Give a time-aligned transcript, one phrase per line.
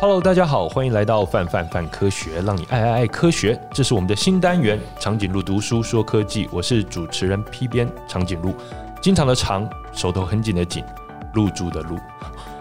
[0.00, 3.60] Hello，大家好，欢迎来到范范范科学，让你爱爱爱科学。
[3.70, 6.48] 这是我们的新单元——长颈鹿读书说科技。
[6.50, 8.54] 我是主持人 P 编长颈鹿，
[9.02, 10.82] 经常的长，手头很紧的紧，
[11.34, 11.98] 入住的入。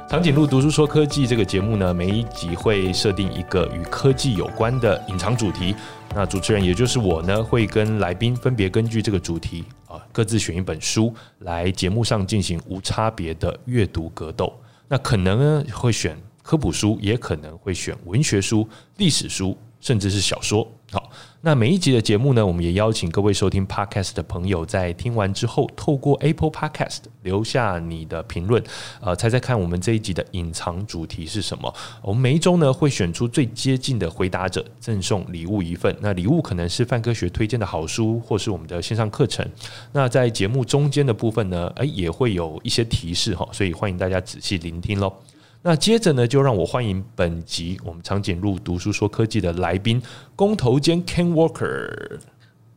[0.09, 5.73] 长颈鹿读书说科技这个节目呢，每一集会设定一个与科技有关的隐藏主题。
[6.13, 14.51] 那主持人也就是我呢，会跟来宾分别根据这个主题啊，各自选一本书来节目上进行无差别的阅读格斗。
[14.89, 16.17] 那可能呢会选。
[16.49, 18.67] 科普书也可能会选文学书、
[18.97, 20.67] 历史书，甚至是小说。
[20.91, 28.63] 好，那每一集的节目呢，我们也邀请各位收听 Podcast 的朋友，在听完之后，透过 Apple Podcast 留下你的评论，
[28.99, 31.71] 呃，猜猜看我们这一集的隐藏主题是什么？
[32.01, 35.95] 我们每一周呢会选出最接近的回答者，赠送礼物一份。
[36.01, 39.47] 那礼物可能是范科学推荐的好书，或是我们的线上课程。
[39.91, 45.13] 那在节目中间的部分呢，诶，也会有一些提示哈，所以欢迎大家仔细聆听喽。
[45.61, 50.01] 那接着呢，就让我欢迎本集我们长颈鹿读书说科技的来宾，
[50.33, 52.17] 工头兼 Ken Walker。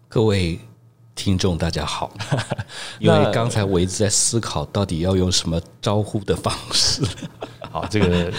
[0.08, 0.58] 各位
[1.14, 2.12] 听众大家好，
[2.98, 7.05] 因为刚才我一直在思考，到底要用什么招呼的方式。
[7.73, 8.33] 好，这个。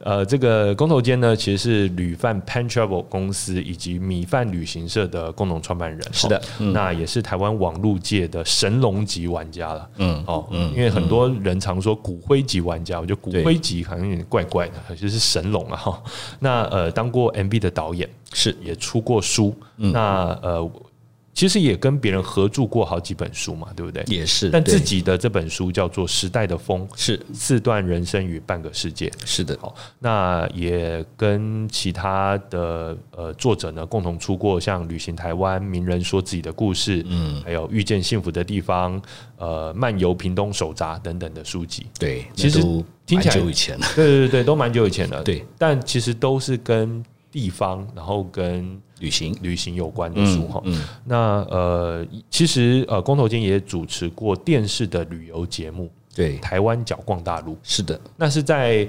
[0.00, 5.98] 呃，这个工头间呢，其实是旅饭 Pan Travel 公司以及米饭旅行社的共同创办人。
[6.12, 9.88] 是的，嗯、那也是台湾网络界的神龙级玩家了。
[9.96, 15.76] 嗯，哦，嗯，因为很多人常说骨灰级玩家，我觉得骨灰级好像有点怪怪的，其实是神龙啊。
[15.76, 16.02] 哈，
[16.38, 19.56] 那呃，当过 MB 的导演，是也出过书。
[19.78, 20.70] 嗯、那呃。
[21.34, 24.04] 其实也跟别人合著过好几本书嘛，对不对？
[24.06, 29.10] 也是，但自己的这本书叫做《时代的风》，是四段人生与半个世界。
[29.24, 39.02] 是的，好，那也跟其他的呃作者呢共同出过像《旅行台湾》、名人说自己的故事，嗯，还有遇见幸福的地方，
[39.36, 41.86] 呃，漫游屏东手札等等的书籍。
[41.98, 42.60] 对，其实
[43.04, 45.20] 听起来蛮久以前了，对对对，都蛮久以前的。
[45.24, 49.74] 对，但其实都是跟地方，然后跟旅行旅行。
[49.74, 50.84] 有关的书哈，嗯，嗯。
[51.04, 51.16] 那
[51.50, 58.86] 呃，其实呃，光头坚也主持过电视的旅游节目，对，台湾角逛大陆，是的，那是在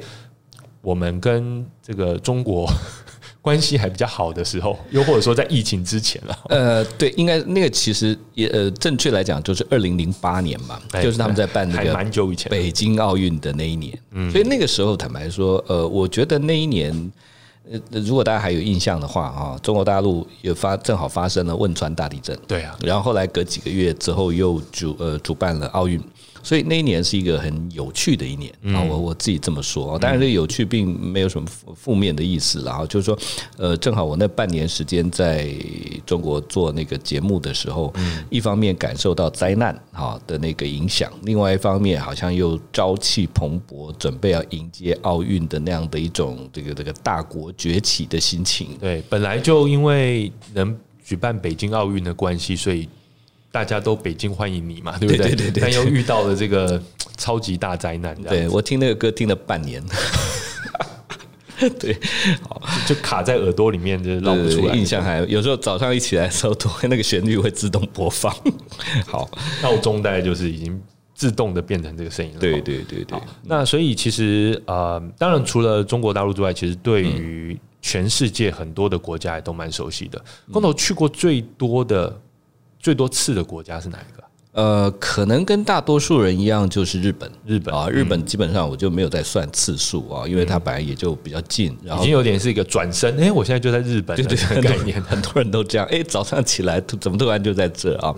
[0.83, 2.71] 我们跟这个中国
[3.41, 17.11] 关系还比较好的时候，又或者说在疫情之前了，呃，对，应该那个其实也呃，正确来讲就是二零零八年嘛，就是他们在办那个蛮久以前北京奥运的那一年，嗯，所以那个时候坦白说，呃，我觉得那一年。
[17.71, 25.99] 呃，如果大家还有印象的话啊，中国大陆也发正好发生了汶川大地震，对啊，然后后来隔几个月之后又主呃主办了奥运。
[26.45, 29.97] 所以那一年是一个很有趣的一年啊，我我自己这么说。
[29.97, 32.61] 当然，这个有趣并没有什么负面的意思。
[32.61, 33.17] 然后就是说，
[33.57, 35.51] 呃，正好我那半年时间在
[36.05, 37.91] 中国做那个节目的时候，
[38.29, 48.77] 一方面感受到灾难哈的那个影响，另外一方面好像又朝气蓬勃，准备要迎接奥运的那样的一种这个这个大国崛起的心情。
[48.79, 52.87] 对，本来就因为能举办北京奥运的关系，所以。
[53.55, 55.27] 大家都北京欢迎你嘛， 对不对？
[55.29, 56.81] 对对对，但又遇到了这个
[57.15, 58.13] 超级大灾难。
[58.23, 59.81] 对，我听那个歌听了半年，
[61.79, 61.97] 对，
[62.49, 64.75] 好，就卡在耳朵里面，就绕不出来。
[64.75, 68.29] 印象还有时候早上一起来的时候，都会那个旋律会自动播放。
[69.07, 69.29] 好，
[69.63, 70.77] 闹钟大概就是已经
[71.13, 72.39] 自动的变成这个声音了。
[72.41, 73.17] 对对对对。
[73.43, 80.21] 那所以其实呃，当然除了中国大陆之外，其实对于全世界很多的国家也都蛮熟悉的。
[80.51, 82.19] 光头去过最多的。
[82.85, 84.23] 最多次的国家是哪一个？
[84.51, 87.27] 呃，可能跟大多数人一样，就是日本。
[87.43, 93.11] 日本啊，日本基本上我就没有再算次数啊，因为它本来也就比较近，然后已经有点是一个转身。
[93.19, 95.87] 哎，我现在就在日本，对对，概念 很多人都这样。
[95.87, 98.13] 哎，早上起来怎么突然就在这啊？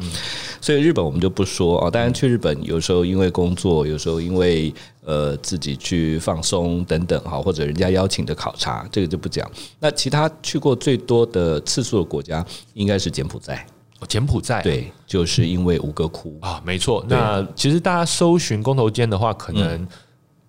[0.59, 1.89] 所以日本我们就不说啊。
[1.89, 4.71] 当然去日本有时候因为工作，有时候因为
[5.05, 9.49] 呃自己去放松等等哈，或者人家邀请的考察，这个就不讲。
[9.79, 13.65] 那其他去过最多的次数的国家，应该是柬埔寨。
[14.07, 17.03] 柬埔寨对，就是因为吴哥窟啊，没错。
[17.09, 19.87] 那其实大家搜寻公头间的话，可能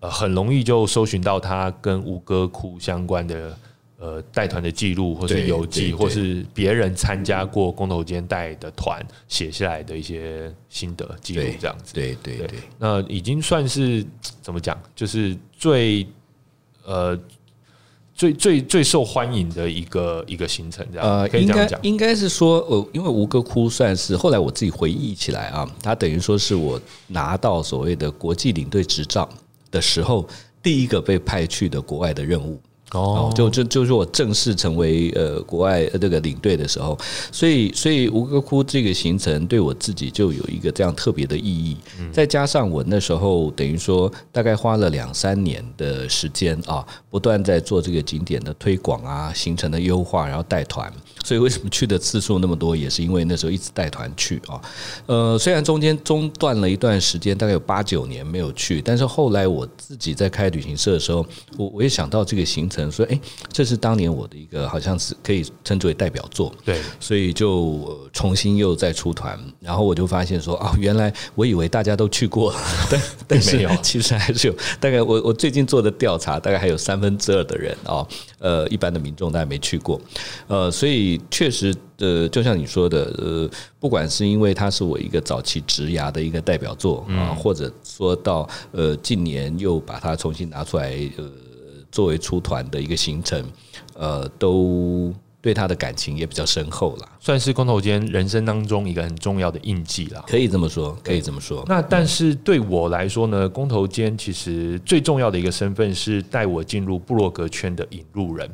[0.01, 3.59] 呃很容易就搜寻到他跟吴哥窟相关的
[3.97, 11.95] 呃带团的记录，或是游记，或是别人参加过公头间带的团写下来的一些心得记录，这样子。
[11.95, 14.05] 对对对，那已经算是
[14.43, 16.07] 怎么讲，就是最
[16.85, 17.19] 呃。
[18.19, 29.29] 最最最受欢迎的一个一个行程，这样呃，可以这样讲，应该是说，呃，因为吴哥窟算是后来我自己回忆起来啊，它等于说是我拿到所谓的国际领队执照
[29.71, 30.29] 的时候，
[30.61, 32.61] 第一个被派去的国外的任务。
[32.93, 36.99] 哦，就就就是我正式成为呃国外这个领队的时候，
[37.31, 41.77] 所以所以吴哥窟这个行程对我自己就有一个这样特别的意义。
[42.11, 50.91] 再加上我那时候等于说大概花了两三年的时间啊，不断在做这个景点的推广啊，行程的优化，然后带团。
[51.23, 54.59] 所以为什么去的次数那么多，也是因为那时候一直带团去啊。
[55.05, 61.27] 呃，虽然中间中断了一段时间，大概有八九年没有去，但是后来我自己在开旅行社的时候，
[61.59, 62.78] 我我也想到这个行程。
[62.93, 63.19] 说，哎，
[63.53, 66.55] 这是当年我的一个，好像是可以称之为代表作。
[66.65, 72.59] 对，所以就重新又再出团，然后我就发现说，哦，原来我以为大家都去过了，
[72.89, 78.07] 但 但是 其实还是有大概我我最近做的调查，大概还有三分之二的人哦，
[78.39, 80.01] 呃，一般的民众大概没去过，
[80.47, 91.25] 呃，所以确实，呃，就像你说的，呃，不管是因为它是我一个早期职涯的一个代表作啊，或者说到呃近年又把它重新拿出来，呃。
[91.99, 93.45] 作为出团的一个行程，
[93.95, 95.13] 呃，都。
[95.41, 100.25] 对他的感情也比较深厚了，算是工头坚人生当中一个很重要的印记啦。
[100.27, 101.65] 可以这么说，可以这么说。
[101.69, 108.51] 那但是对我来说呢，工头坚其实最重要的一个身份是带我进入部落格圈的引路人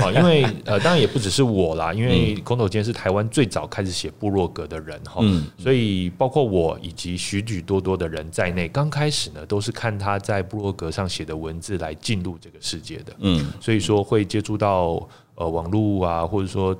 [0.00, 0.10] 啊。
[0.14, 5.16] 因为呃，当然也不只是我啦，因为工头坚是台湾最早开始写部落格的人哈。
[5.20, 13.12] 嗯，所以包括我以及许许多多的人在内，刚开始呢都是看他在部落格上写的文字来进入这个世界的。
[13.18, 15.06] 嗯，所以说会接触到。
[15.38, 16.76] 呃，网络啊，或者说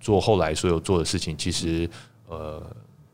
[0.00, 1.88] 做后来所有做的事情，其实
[2.28, 2.62] 呃，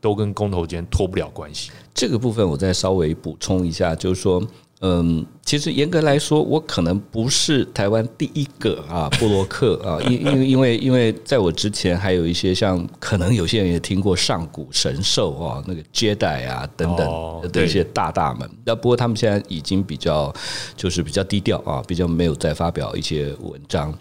[0.01, 1.71] 都跟公投间脱不了关系。
[1.93, 4.41] 这个部分我再稍微补充一下，就是说。
[4.85, 18.49] 嗯，其实严格来说，我可能不是台湾第一个啊布洛克啊，因因为因为因为在我之前还有一些像可能有些人也听过上古神兽啊，那个 Jedi 啊等等的一些大大们。
[18.65, 20.33] 那不过他们现在已经比较
[20.77, 23.93] 就是比较低调啊，比较没有再发表一些文章。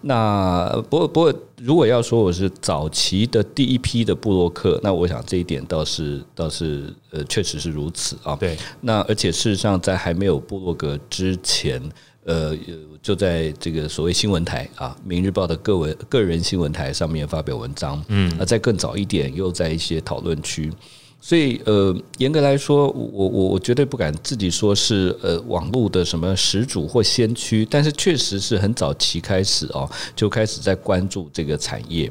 [0.00, 8.36] 那不过不过，如果要说我是早期的第一批的布洛克，那我想这一点倒是倒是呃确实是如此啊。
[8.36, 11.82] 对，那而且事实上在还没有部落格之前，
[12.24, 12.56] 呃，
[13.02, 18.02] 就在这个所谓新闻台啊，《明日报》的个文个人新闻台上面发表文章。
[18.08, 20.72] 嗯，那在更早一点，又在一些讨论区。
[21.18, 32.08] 所以，呃，严格来说，我我我绝对不敢自己说是呃网络的什么始祖或先驱，但是确实是很早期开始哦，就开始在关注这个产业。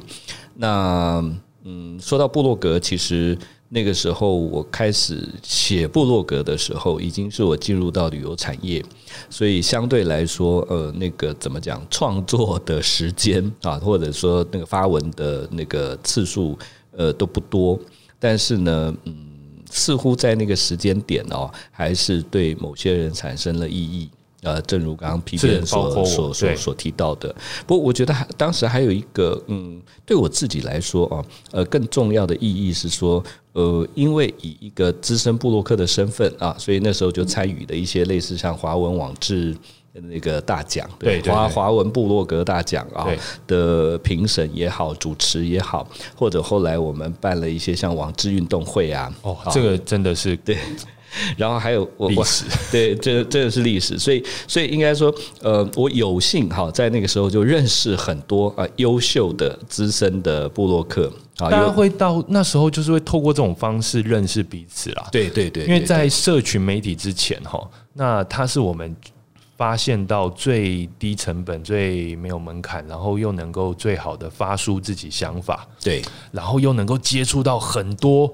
[0.54, 1.24] 那
[1.64, 8.84] 嗯，说到布洛格，其实那个时候我开始写部落格的时候，已经是我进入到旅游产业，
[9.28, 16.56] 所以相对来说，呃，那个怎么讲，创作的时间啊，或者说那个发文的那个次数，
[16.92, 17.78] 呃，都不多。
[18.18, 19.14] 但是呢，嗯，
[19.70, 24.08] 似乎在那个时间点哦，还是对某些人产生了意义。
[24.42, 27.34] 呃，正如刚刚批评所所所所提到的。
[27.66, 33.22] 不过，我觉得还当时还有一个，嗯，对我自己来说啊，呃，更重要的意义是说，
[33.52, 39.56] 呃，因为以一个资深布洛克的身份啊，所以那时候就参与了一些类似像华文网志。
[40.10, 43.08] 那个大奖，对华华文部落格大奖啊
[43.46, 50.58] 的评审也好，主持也好，或者后来我们办了一些像网志运动会啊，哦，这个真的是对。
[51.36, 67.60] 然后还有我历史，对，这这个是历史，所以所以应该说，呃，我有幸哈在那个时候就认识很多啊优秀的资深的布洛克啊，大家会到那时候就是会透过这种方式认识彼此啦，对对对，因为在社群媒体之前哈，
[67.92, 68.94] 那它是我们。
[69.58, 78.30] 发现到最低成本、最没有门槛，然后又能够最好的发出自己想法，对，然后又能够接触到很多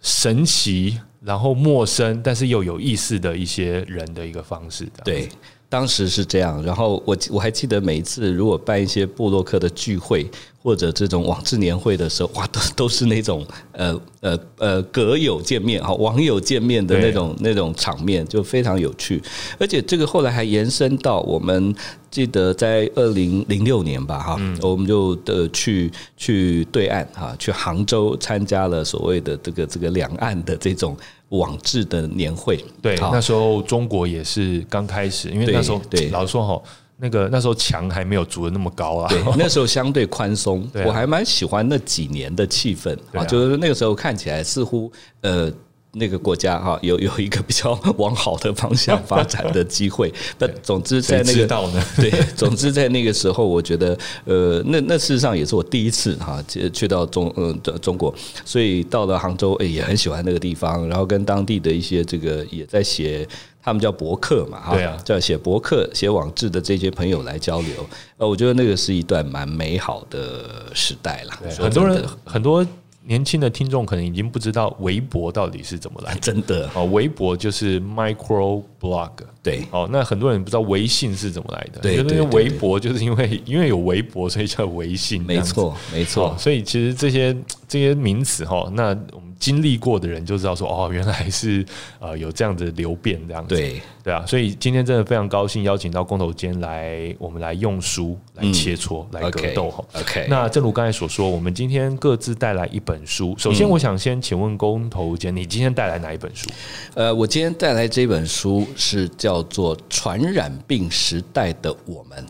[0.00, 5.28] 神奇、然后陌生但是又有意思的一些人的一个方式，对。
[5.68, 10.24] 当时是这样，然后我我还记得每一次如果办一些布洛克的聚会
[10.66, 19.22] 或者这种网志年会的时候，哇，都 都是那种呃呃呃阁友见面哈，网友见面的那种那种场面，就非常有趣。
[19.60, 21.72] 而且这个后来还延伸到我们
[22.10, 30.96] 记得在二零零六年吧哈，我们就的去去对岸哈，去杭州参加了所谓的这个这个两岸的这种。
[31.30, 36.62] 网志的年会，对，那时候中国也是刚开始，因为那时候对老实说哈，
[36.98, 42.96] 那个那时候墙还没有筑的那么高啊，对， 那时候相对宽松，我还蛮喜欢那几年的气氛。
[43.12, 45.52] 啊，就是那个时候看起来似乎呃
[45.96, 50.12] 那个国家哈有有一个比较往好的方向发展的机会。
[50.38, 51.46] 那总之在那个
[51.96, 63.26] 对，总之在那个时候，我觉得呃，那那事实上也是我第一次哈去去到中嗯的中国，所以到了杭州，哎也很喜欢那个地方，然后跟当地的一些这个也在写。
[63.66, 67.84] 他们叫博客嘛，对啊，叫写博客、写网志的这些朋友来交流。
[68.16, 71.32] 呃，我觉得那个是一段蛮美好的时代了。
[71.58, 72.64] 很多人很多。
[73.06, 76.68] 年轻的听众可能已经不知道微博到底是怎么来的，真的。
[76.74, 79.10] 哦，微博就是 micro blog，
[79.42, 87.36] 对，哦，那很多人不知道微信是怎么来的，对，就是微博就是因为 因为有微博，所以叫微信，没错，没错，所以其实这些
[87.68, 91.64] 这些名词哈，那我们经历过的人就知道说，哦， 原来是
[92.00, 102.96] 呃有这样子流变这样子，对，对啊，所以今天真的非常高兴邀请到工头坚来，我们来用书来切磋、嗯、来格斗哈，OK，那正如刚才所说，我们今天各自带来一本。
[102.96, 106.48] 本书，首先我想先请问工头坚，你今天带来哪一本书？
[106.94, 112.24] 呃，我今天带来这本书是叫做《传染病时代的我们》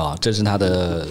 [0.00, 1.08] 啊，这是他的。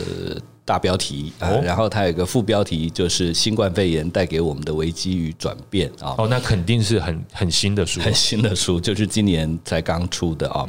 [0.72, 6.16] 大标题啊，然后它有一个副标题，就是新冠肺炎带给我们的危机与转变啊。
[6.18, 10.66] 哦，那肯定是很很新的书，很新的书，就是今年才刚出的啊。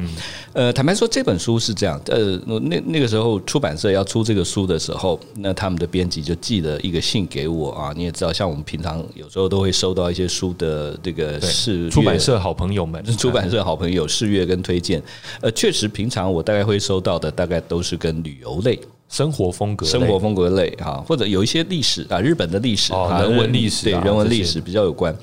[0.54, 7.92] 呃，坦白说，这本书是这样，呃，那那个时候出版社要出这个书的时候，那他们的编辑就寄了一个信给我啊。
[7.94, 15.00] 你也知道，像我们平常有时候都会收到一些书的这个试，出版社好朋友们， 出版社好朋友试阅跟推荐。
[15.40, 18.76] 呃，确实，平常我大概会收到的，大概都是跟旅游类。
[19.12, 25.14] 生活风格、生活风格类哈，或者有一些历史啊，日本的历史啊，人文历史，对人文历史比较有关。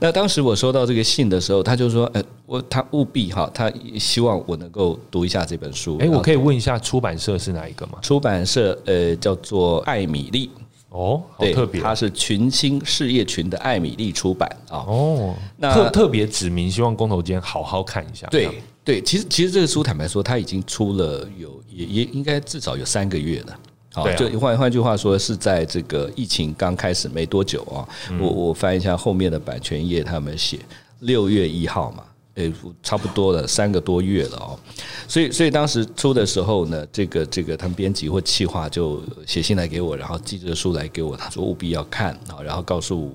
[0.00, 7.98] 那当时我收到这个信的时候，他就说：“呃，我他务必哈，他希望我能够读一下这本书。”哎，我可以问一下出版社是哪一个吗？
[8.00, 10.50] 出版社呃叫做艾米丽
[10.88, 14.88] 哦，好特别，它是群星事业群的艾米丽出版啊。
[14.88, 18.26] 哦，那特特别指明，希望工头间好好看一下。
[18.30, 18.48] 对。
[18.88, 23.58] 对，其实其实这个书坦白说，它已经出了有也也应该至少有三个月了。
[23.92, 27.84] 好，就换换句话说，是在这个疫情刚开始没多久啊。
[28.18, 30.58] 我我翻一下后面的版权页，他们写
[31.00, 32.02] 六月一号嘛，
[32.36, 32.50] 诶，
[32.82, 34.58] 差不多了三个多月了哦。
[35.06, 43.14] 所以所以当时出的时候呢，这个这个他们编辑或企划就写信来给我，然后寄这个书来给我，他说务必要看啊，然后告诉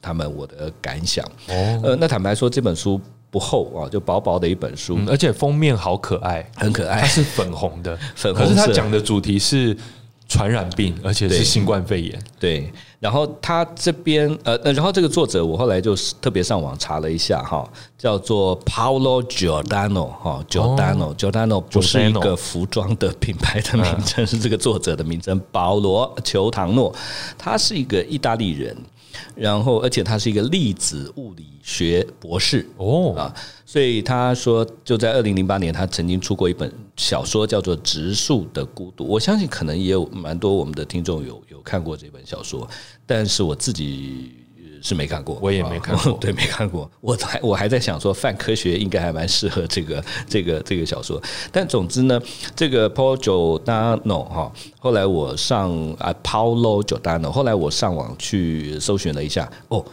[0.00, 1.26] 他们我的感想。
[1.48, 3.00] 哦，呃，那坦白说这本书。
[3.32, 8.44] 不厚啊，就薄薄的一本书，而且封面好可爱，很可爱，它是粉红的， 粉红。
[8.44, 9.74] 可是它讲的主题是
[10.28, 12.22] 传染病，而且是新冠肺炎。
[12.38, 12.70] 对，
[13.00, 26.94] 然后他这边呃，然后这个作者我后来就特别上网查了一下哈，叫做 Paolo Giordano 哈，Giordano，Giordano 不是一个服装的品牌的名称， 是这个作者的名称，保罗·裘唐诺，
[27.38, 28.76] 他是一个意大利人。
[29.34, 39.04] 然后，而且他是一个粒子物理学博士哦啊，所以他说，就在二零零八年，他曾经出过一本小说，叫做《植树的孤独》。
[39.06, 42.68] 我相信可能也有蛮多我们的听众有有看过这本小说，
[43.06, 44.32] 但是我自己。
[44.82, 46.90] 是没看过，我也没看过， 对，没看过。
[47.00, 51.22] 我还我还在想说，泛科学应该还蛮适合这个 这个这个小说。
[51.52, 52.20] 但总之呢，
[52.56, 55.70] 这个 Paolo Giordano 哈，后来我上
[56.00, 59.84] 啊 Paulo Giordano，后来我上网去搜寻了一下，哦，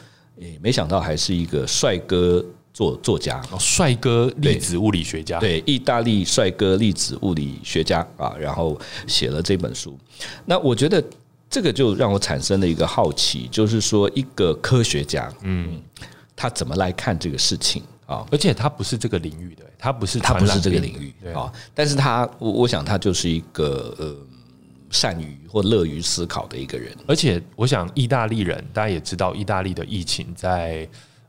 [0.42, 2.44] 诶，没想到还是一个帅哥
[2.74, 9.96] 作作家，帅哥粒子物理学家，对，意大利帅哥粒子物理学家啊，然后写了这本书。
[10.46, 11.04] 那我觉得。
[11.50, 15.82] 这个就让我产生了一个好奇，就是说一个科学家，嗯，
[16.36, 18.24] 他怎么来看这个事情啊？
[18.32, 21.52] 而且他不是这个领域的，他不是他不是这个领域啊。
[21.74, 24.16] 但是他，我我想他就是一个呃，
[24.92, 26.96] 善于或乐于思考的一个人。
[27.08, 30.88] 而且我想，意大利人大家也知道，意大利的疫情在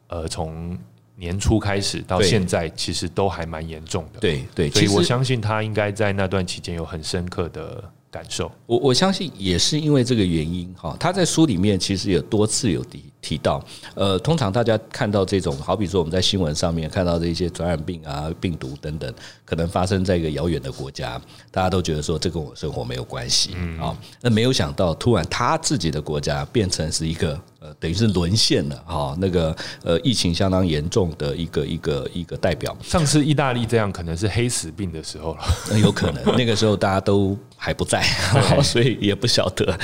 [0.09, 0.79] 呃从
[1.17, 4.21] 年初开始到现在，其实都还蛮严重的。
[4.21, 7.83] 对对，所以我相信他应该在那段期间有很深刻的。
[8.11, 13.63] 感受，我我相信也是因为这个原因哈，他在书里面其实有多次有提提到，
[13.95, 19.13] 呃，通常大家看到这种，好比说我们在新闻上面看到这些传染病啊、病毒等等，
[19.45, 27.41] 可能发生在一个遥远的国家，大家都觉得说这跟我生活没有关系，嗯，啊，那没有想到突然他自己的国家变成是一个。
[27.63, 32.75] 呃，等于是沦陷了哈，那个呃，疫情相当严重的一个一个一个代表。
[32.83, 36.25] 上次意大利这样，可能是黑死病的时候了，有可能。
[36.39, 39.79] 那个时候大家都还不在在，所以也不晓得，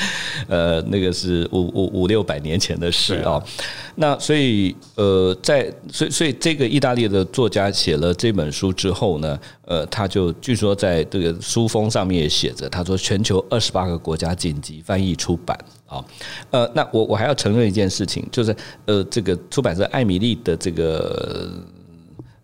[0.49, 3.43] 呃，那个是五五五六百年前的事啊。
[3.97, 16.05] 那所以呃，在所以所以这个意大利的作家写了这本书之后呢，呃，他就据说在这个书封上面也写着，他说全球二十八个国家紧急翻译出版啊。
[16.51, 18.55] 呃，那我我还要承认一件事情，就是
[18.85, 21.51] 呃，这个出版社艾米丽的这个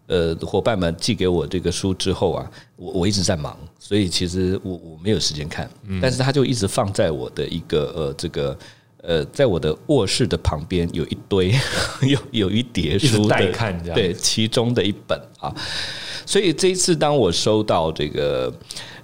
[0.06, 5.68] 呃伙伴们寄给我这个书之后啊，我我一直在忙，所以其实我我没有时间看，
[6.00, 8.56] 但是他就一直放在我的一个呃这个。
[9.02, 11.52] 呃，在我的卧室的旁边有一堆，
[12.08, 15.52] 有有一叠书待看，对，其中的一本啊。
[16.24, 18.52] 所以这一次，当我收到这个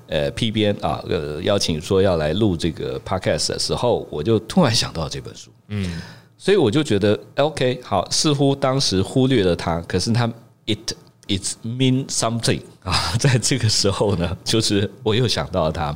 [0.07, 6.01] 呃 P 编啊呃邀请说要来录这个 Podcast 的时候，我就突然想到这本书，嗯，
[6.37, 10.33] 所以我就觉得 OK 好，似乎当时忽略了它，可是它
[10.67, 10.95] it。
[11.29, 15.95] It means something 啊， 在这个时候呢，就是我又想到了他，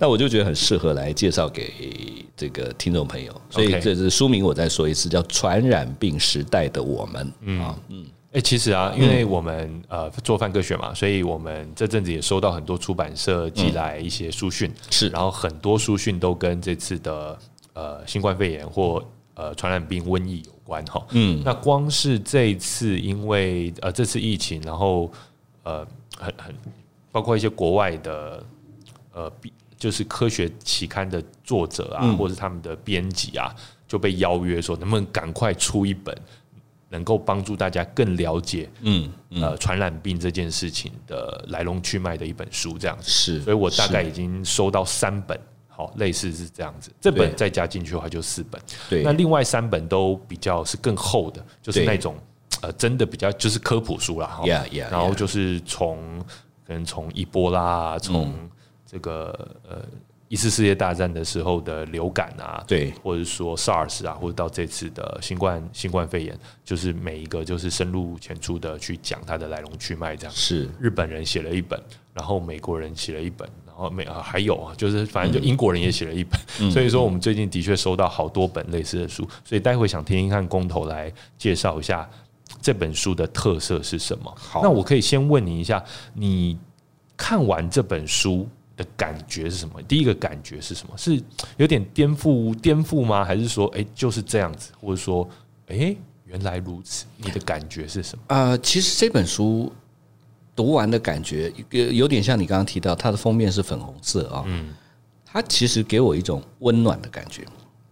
[0.00, 3.32] 那我就觉得很适合来介绍给这个听众朋友。
[3.50, 17.38] 所以这是书名，我再说一次，叫《传染病时代的我们》啊，嗯，哎，其实啊，因为我们呃做泛科学嘛，所以我们这阵子也收到很多出版社寄来一些书讯，是，然后很多书讯都跟这次的
[17.74, 19.00] 呃新冠肺炎或
[19.34, 20.53] 呃传染病瘟疫有。
[20.64, 25.12] 关哈，嗯，那光是这一次，因为呃这次疫情，然后
[25.62, 26.54] 呃很很
[27.12, 28.44] 包括一些国外的
[29.12, 29.30] 呃
[29.76, 33.54] 就是科学期刊的作者啊，或者是他们的编辑啊，
[33.86, 36.16] 就被邀约说能不能赶快出一本
[36.88, 43.10] 能够帮助大家更了解嗯呃传染病这件事情的来龙去脉的一本书，这样子。
[43.10, 45.38] 是，所以我大概已经收到三本。
[45.76, 48.62] 好，类似是这样子，这本再加进去的话就四本。
[48.88, 52.16] 对，那另外三本都比较是更厚的，就是那种
[52.62, 54.28] 呃，真的比较就是科普书啦。
[54.28, 54.44] 哈。
[54.88, 56.20] 然后就是从
[56.64, 58.32] 可能从伊波拉，从
[58.86, 59.36] 这个
[59.68, 59.84] 呃
[60.28, 73.48] 一次世界大战的时候的流感啊，对，或者说 SARS 啊，或者到这次的新冠新冠肺炎，就是每一个就是深入浅出的去讲它的来龙去脉，这样是日本人写了一本，然后美国人写了一本。
[73.76, 82.08] 然后没啊，还有啊，就是反正就英国人也写了一本，嗯、所以说我们最近的确收到好多本类似的书，所以待会想听听看工头来介绍一下
[82.62, 84.32] 这本书的特色是什么。
[84.36, 86.56] 好，那我可以先问你一下，你
[87.16, 89.82] 看完这本书的感觉是什么？
[89.82, 90.96] 第一个感觉是什么？
[90.96, 91.20] 是
[91.56, 93.24] 有点颠覆颠覆吗？
[93.24, 94.70] 还是说，哎，就是这样子？
[94.80, 95.28] 或者说，
[95.66, 97.06] 哎，原来如此？
[97.16, 98.24] 你的感觉是什么？
[98.28, 99.72] 呃，其实这本书。
[100.56, 104.72] 读完的感觉有有点像你刚刚提到，它的封面是粉红色啊，嗯，
[105.24, 107.44] 它其实给我一种温暖的感觉。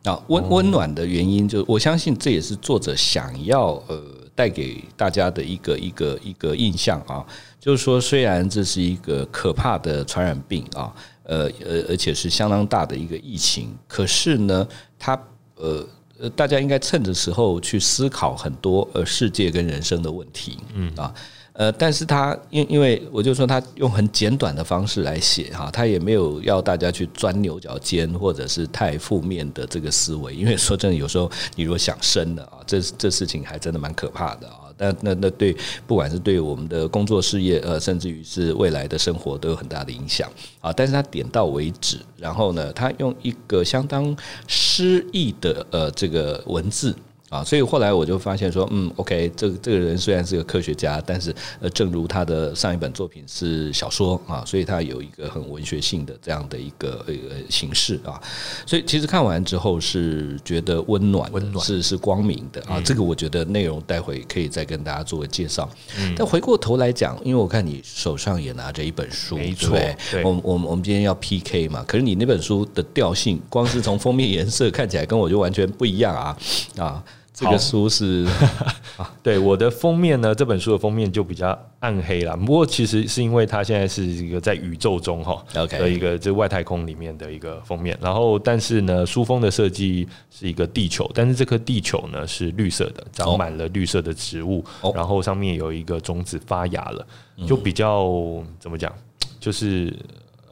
[0.05, 4.03] 啊，温温暖的原因就我相信这也是作者想要呃
[4.35, 7.25] 带给大家的一个一个一个印象啊，
[7.61, 14.67] 就是说虽然这是一个可怕的传染病啊，呃呃而且是相当大的一个疫情，可是呢，
[14.99, 15.15] 它
[15.55, 15.87] 呃
[16.19, 20.93] 呃大家应该趁着时候去思考很多呃世界跟人生的问题，嗯。
[20.97, 21.15] 啊。
[21.55, 34.73] 呃，但是他因因为我就说他用很简短的方式来写哈，他也没有要大家去钻牛角尖或者是太负面的这个思维，因为说真的，有时候你如果想深了啊，这这事情还真的蛮可怕的啊。
[34.79, 35.55] 但那那对
[35.87, 40.73] 不管是对我们的工作事业呃，甚至于是未来的生活都有很大的影响啊。
[40.73, 44.17] 但是他点到为止，然后呢，他用一个相当
[44.49, 46.97] 诗意的呃这个文字。
[47.33, 58.21] 啊，所以后来我就发现说，嗯，OK，这个这个人虽然是个科学家，但是呃，正如他的上一本作品是小说啊，所以他有一个很文学性的这样的一个一个形式啊。
[58.67, 62.79] 所以其实看完之后是觉得温暖，温暖是是光明的啊。
[62.85, 65.67] 这个我觉得内容待会可以再跟大家做个介绍。
[66.15, 69.71] 但回过头来讲，因为我看你手上也拿着一本书，没错，
[70.11, 76.37] 对，我我们我们今天要 PK 嘛，可是你那本书的调性，光是从封面颜色看起来跟我就完全不一样啊
[76.77, 77.03] 啊。
[77.35, 78.27] 这个书是，
[79.23, 82.37] 对我的封面呢，这本书的封面就比较暗黑了。
[82.37, 87.99] 不过其实是因为它现在是一个在宇宙中哈的一个这外太空里面的一个封面。
[88.03, 94.63] 然后，但是呢，书封的设计是一个地球，但是这颗地球呢是绿色的，长满了绿色的植物，
[94.95, 97.07] 然后上面有一个种子发芽了，
[97.47, 98.13] 就比较
[98.59, 98.93] 怎么讲，
[99.41, 99.97] 就是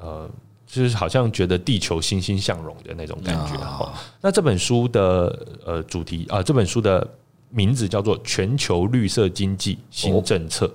[0.00, 0.28] 呃。
[0.72, 3.92] 就是好像觉得地球欣欣向荣的那种感觉哈。
[4.20, 7.04] 那这本书的呃主题啊，这本书的
[7.50, 10.66] 名字叫做《全球绿色经济新政策》。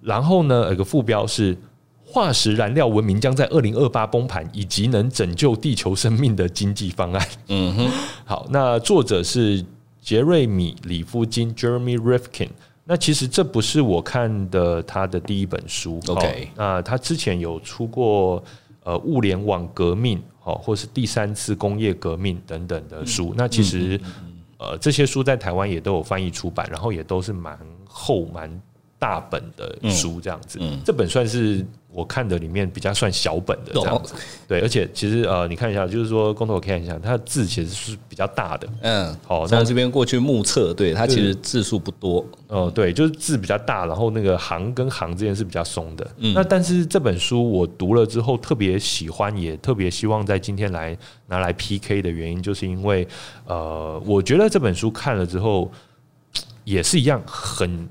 [0.00, 1.56] 然后呢，有个副标是
[2.06, 7.28] “化石燃料文明将在二零二八崩盘，以及能拯救地球生命的经济方案”。
[7.48, 7.90] 嗯哼。
[8.24, 9.64] 好，那作者是
[10.00, 12.50] 杰瑞米·里夫金 （Jeremy Rifkin）。
[12.84, 16.00] 那其实这不是我看的他的第一本书。
[16.06, 16.48] OK。
[16.54, 18.40] 那他之前有出过。
[18.84, 23.34] 呃物联网革命，好，或是第三次工业革命等等的书。
[23.36, 24.00] 那其实
[24.58, 28.50] 呃这些书在台湾也都有翻译出版，然后也都是蛮厚蛮
[28.98, 30.58] 大本的书这样子。
[30.84, 31.66] 这本算是。
[31.92, 34.14] 我看的里面比较算小本的这样子，
[34.46, 53.06] 对，而且其实呃，你看一下，就是说，工头我看一下，它的字其实是比较大的，嗯，好，那这边过去目测，对，它其实字数不多，哦，对，就是字比较大，然后那个行跟行之间是比较松的，嗯，那但是这本书我读了之后特别喜欢，也特别希望在今天来拿来 PK 的原因，就是因为
[53.46, 55.70] 呃，我觉得这本书看了之后
[56.62, 57.88] 也是一样很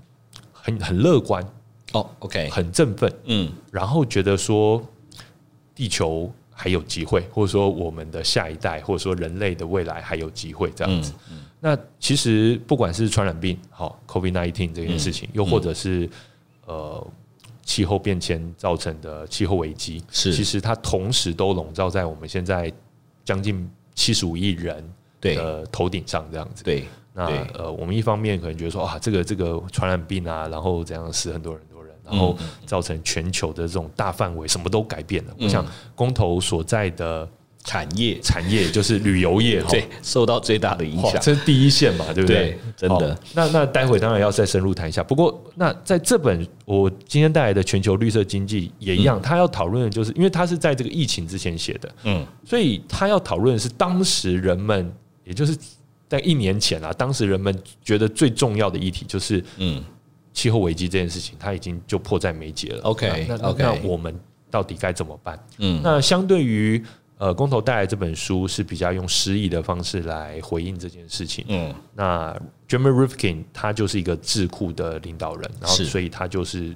[0.53, 1.45] 很很乐观。
[1.93, 4.83] 哦、oh，OK，很振奋，嗯，然后觉得说
[5.73, 11.13] 地球还有机会，或者说我们的下一代，或者说人类的未来还有机会这样子。
[11.31, 16.07] 嗯嗯、那其实不管是传染病，好，COVID nineteen 这件事情，嗯、又或者是
[16.65, 17.07] 呃
[17.63, 22.71] 气候变迁造成的气候危机，是，其实它同时都笼罩在我们现在
[23.23, 24.83] 将近七十五亿人
[25.21, 26.63] 的头顶上这样子。
[26.63, 31.63] 对，那呃，我们一方面可能觉得说啊，这个这个传染病啊，然后怎样死很多人。
[32.09, 35.33] 然后造成全球的这种大范围什么都改变了。
[35.39, 37.27] 我想公投所在的
[37.65, 41.19] 产业，产业就是旅游业，对，受到最大的影响。
[41.21, 42.57] 这是第一线嘛，对不对？
[42.75, 43.19] 真的。
[43.33, 45.03] 那那待会当然要再深入谈一下。
[45.03, 54.91] 不过，那在这本我今天带来的《全球绿色经济》也一样，他要讨论的就是，因为他是在这个疫情之前写的，嗯，所以他要讨论的是当时人们，
[55.25, 55.55] 也就是
[56.07, 59.83] 在一年前啊，当时人们觉得最重要的议题就是，嗯。
[60.39, 62.81] 气候危机这件事情，它已经就迫在眉睫了。
[62.83, 64.17] OK，那那我们
[64.49, 65.37] 到底该怎么办？
[65.57, 66.81] 嗯，那相对于
[67.17, 71.43] 呃，公投带来这本书是比较用诗意的方式来回应这件事情。
[71.49, 72.33] 嗯，那
[72.69, 76.73] Jeremy Rifkin 他就是一个智库的领导人，然后所以他就是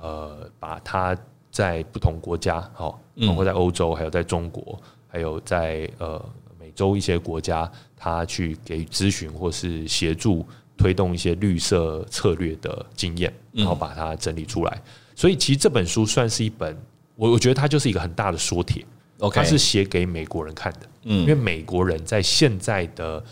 [0.00, 1.18] 呃，把他
[1.50, 6.24] 在不同国家，好，包括在欧洲，还有在中国，还有在呃
[6.56, 10.46] 美洲一些国家，他去给予咨询或是协助。
[10.76, 14.82] 推动一些绿色策略的经验，然后把它整理出来。
[15.14, 16.76] 所以其实这本书算是一本，
[17.14, 18.84] 我我觉得它就是一个很大的说帖。
[19.32, 23.22] 它是写给美国人看的，因为美国人在现在的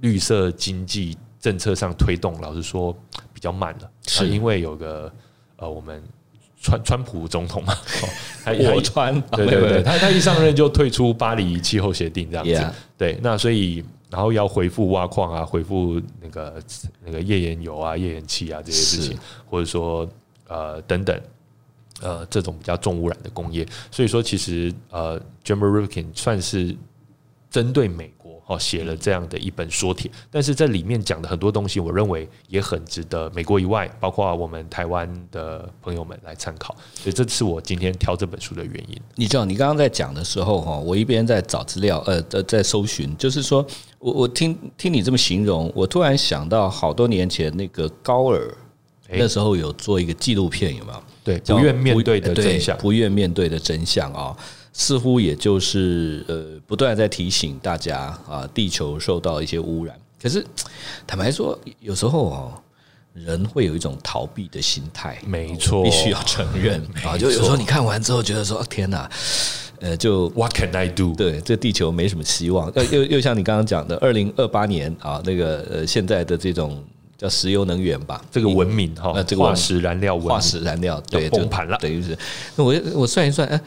[0.00, 2.94] 绿色经济政策上推动，老实说
[3.32, 3.90] 比较慢了。
[4.06, 5.10] 是因为有个
[5.56, 6.02] 呃，我们
[6.60, 7.74] 川川普总统嘛，
[8.44, 12.74] 他我川，对对对，他他一上任就退出巴黎气候协定这样子。
[12.98, 13.82] 对，那所以。
[14.10, 16.62] 然后要回复挖矿啊，回复那个
[17.04, 19.18] 那个页岩油啊、页岩气啊这些事情，
[19.48, 20.08] 或者说
[20.46, 21.20] 呃等等
[22.00, 26.76] 呃这种比较重污染的工业，所以说其实呃 Jeremy Rifkin 算是
[27.50, 28.28] 针对美国。
[28.48, 36.74] 哦，写了这样的一本说帖，但是这里面讲的很多东西，我认为也很值得美国以外，包括我们台湾的朋友们来参考。
[36.94, 38.98] 所以这是我今天挑这本书的原因。
[39.16, 43.62] 你知道，你刚刚在讲的时候，哈，我一边在找资料，呃，在搜寻，就是说
[43.98, 48.56] 我我听听你这么形容，我突然想到好多年前那个高尔，
[49.10, 51.02] 那时候有做一个纪录片，有没有？
[51.24, 54.36] 对，不愿面对的真相，不愿面对的真相啊。
[54.72, 59.98] 似乎也就是呃，不断在提醒大家啊，地球受到一些污染。
[60.22, 60.46] 可是
[61.04, 62.52] 坦白说，有时候哦，
[63.12, 65.18] 人会有一种逃避的心态。
[65.26, 67.18] 没错，必须要承认啊。
[67.18, 69.10] 就有时候你看完之后，觉得说天哪，
[69.80, 71.14] 呃，就 What can I do？
[71.14, 72.72] 对，这地球没什么希望。
[72.74, 76.82] 又又又像你刚刚讲的，二零二八年啊，那个呃，现在的这种
[77.16, 82.16] 叫石油能源吧，这个文明哈，这个化石燃料，化石燃料对崩盘了，等于是。
[82.56, 83.60] 那我我算一算，哎。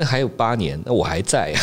[0.00, 1.58] 那还有八年，那我还在啊！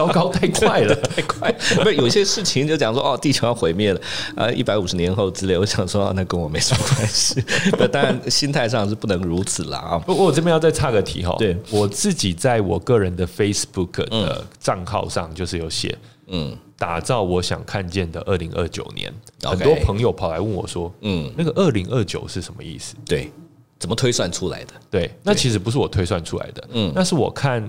[0.00, 1.52] 糟糕，太快了， 太快！
[1.76, 4.00] 不是有些事情就讲说哦，地球要毁灭了
[4.36, 5.58] 呃，一百五十年后之类。
[5.58, 7.42] 我想说，那跟我没什么关系。
[7.78, 9.98] 那当然，心态上是不能如此啦啊。
[9.98, 15.96] 不过我这边要再插个题哈，对我自己在我个人的 Facebook 的账号上，就是有写，
[16.28, 19.12] 嗯，打造我想看见的二零二九年。
[19.42, 22.94] 很多朋友跑来问我说，嗯，那个二零二九是什么意思？
[23.04, 23.30] 对。
[23.78, 24.74] 怎么推算出来的？
[24.90, 27.66] 对，那其实不是我推算出来的，嗯，那是我看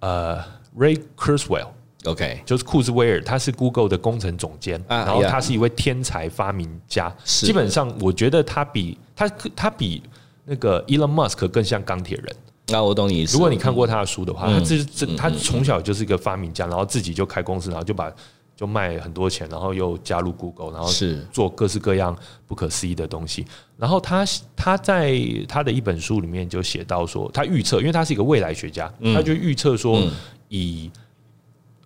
[0.00, 0.38] 呃
[0.76, 10.02] ，Ray Kurzweil，OK，就是库兹威尔，他是 Google 的工程总监，然后他是一位天才发明家，基本上我觉得他比他他比
[10.44, 12.36] 那个 Elon Musk 更像钢铁人。
[12.68, 13.34] 那我懂你意思。
[13.34, 18.12] 如果你看过他的书的话，他这这他从小就是一个发明家，然后自己就开公司，然后就把。
[18.58, 23.44] 就卖很多钱，然后又加入 Google，然后是做各式各样不可思议的东西。
[23.76, 24.24] 然后他
[24.56, 25.14] 他在
[25.46, 30.02] 他的一本书里面就写到说，他预测，因为他是一个未来学家，他就预测说，
[30.48, 30.90] 以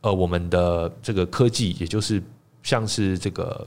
[0.00, 2.22] 呃我们的这个科技，也就是
[2.62, 3.66] 像是这个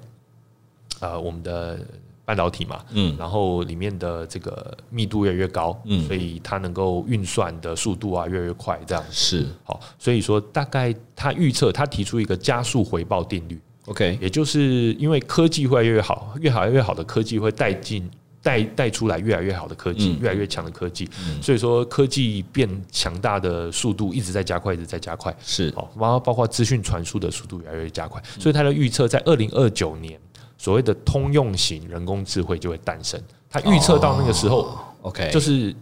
[1.00, 1.80] 呃我们的
[2.26, 9.46] 半导体嘛，嗯，然后里面的这个密度越来越高，嗯，所以它能够运算的速度啊越来越快，这样是。
[9.66, 18.10] 好，所以说大概他预测他提出一个加速回报定律，OK，也就是因为科技会越来越好，越好越好的科技会带进
[18.44, 21.10] 带带出来越来越好的科技，越来越强的科技，
[21.42, 25.74] 所以说科技变强大的速度一直在加快，一直在加快，是。
[25.74, 30.20] 好，然后包括资讯传输的速度越来越加快，所以他的预测在二零二九年。
[30.56, 35.76] 所谓的通用型人工智慧就会诞生，他预测到那个时候，OK，就是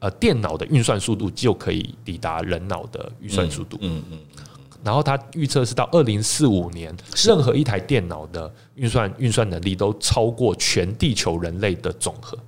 [0.00, 4.18] 呃电脑的运算速度就可以抵达人脑的运算速度，嗯嗯，
[4.84, 6.94] 然后他预测是到二零四五年，
[7.24, 12.38] 任何一台电脑的运算运算能力都超过全地球人类的总和。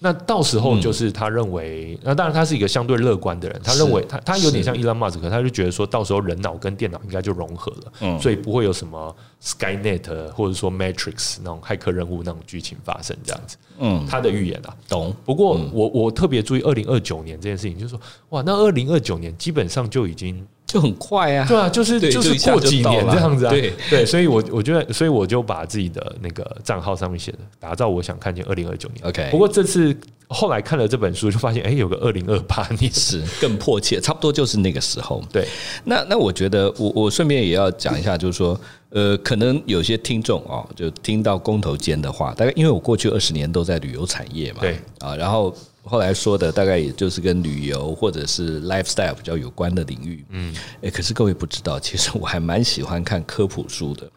[0.00, 13.56] 那到时候就是他认为，那当然他是一个相对乐观的人，他认为他他有点像伊隆马斯克，他就觉得说到时候人脑跟电脑应该就融合了，所以不会有什么 Skynet 或者说 Matrix 那种骇客任务那种剧情发生这样子。
[13.78, 15.12] 嗯，他的预言啊，懂。
[15.24, 20.46] 不过我我特别注意二零二九年这件事情，就是说哇，那二零二九年基本上就已经。
[20.68, 29.02] 就很快啊，对啊，就是就是过几年这样子啊，对对，所以我我觉得，所以我就把自己的那个账号上面写的，打造我想看见二零二九年。
[29.08, 29.96] OK，不过这次
[30.28, 32.92] 后来看了这本书，就发现哎，有个二零二八年。
[32.92, 35.22] 是更迫切，差不多就是那个时候。
[35.32, 35.48] 对，
[35.84, 44.78] 那那我觉得我我顺便也要讲一下，就是说，呃，可能有些听众啊，就听到工头间的话，大概因为我过去二十年都在旅游产业嘛，对。
[44.98, 45.56] 啊，然后。
[45.88, 54.08] 后来说的大概也就是跟旅游或者是 lifestyle 比较有关的领域，嗯，哎，可是各位不知道，其实我还蛮喜欢看科普书的。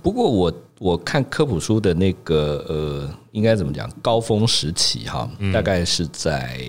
[0.00, 3.90] 不过我我看科普书的那个呃，应该怎么讲？
[4.00, 6.60] 高峰时期哈，大概是在。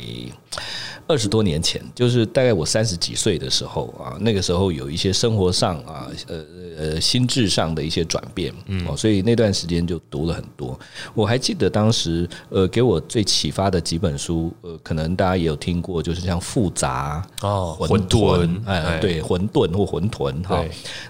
[1.08, 6.46] 二十多年前，就是大概我三十几岁的时候啊，那个时候有一些生活上啊，呃
[6.78, 10.78] 呃，心智上的一些转变，嗯，所以那段时间就读了很多。
[11.14, 20.64] 我还记得当时，呃，给我最启发的几本书，呃，可能大家也有听过，就是像复杂哦，混沌，哎，对，混沌或混沌哈，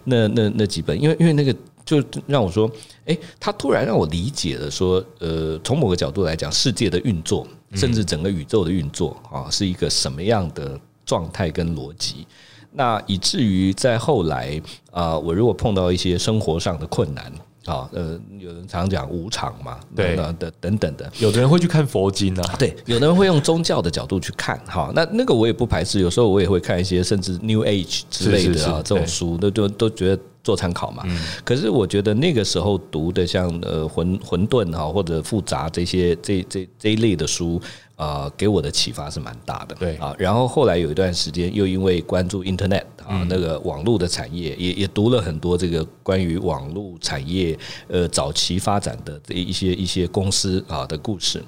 [0.03, 1.53] 那那那几本，因为因为那个
[1.87, 2.69] 就让我说，
[3.07, 7.47] 哎，他突然让我理解了，说，呃，从某个角度来讲，世界的运作。
[7.75, 12.25] 甚至整个宇宙的运作啊，是一个什么样的状态跟逻辑？
[12.71, 17.25] 那以至于在后来啊，我如果碰到一些生活上的困难
[17.65, 24.89] 啊，呃，有人常讲无常嘛，对的等等的，有的人会去看佛经啊，对，有的人会用宗教的角度去看哈。
[24.95, 30.21] 那那个我也不排斥，有时候我也会看一些甚至 New Age 之类的啊这种书，都都都觉得。
[30.47, 31.03] 做参考嘛，
[31.43, 37.61] 可是我觉得那个时候读的像呃混混沌哈或者复杂这些这这这一类的书
[37.97, 39.75] 啊，给我的启发是蛮大的。
[39.75, 51.43] 对啊，然后后来有一段时间又因为关注 Internet 啊那个网络的产业，也也读了很多这个关于网络产业呃早期发展的这一些一些公司啊的故事。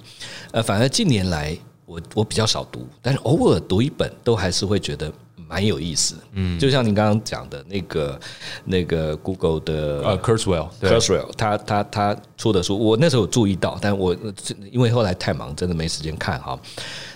[0.51, 5.09] 呃，反而近年来我我比较少读，但是偶尔读一本都还是会觉得。
[5.49, 8.19] 蛮有意思，嗯，就像您刚刚讲的那个
[8.65, 14.15] 那个 Google 的呃 Kurzweil，Kurzweil，他他他出的书，我那时候有注意到，但我
[14.71, 16.57] 因为后来太忙，真的没时间看哈。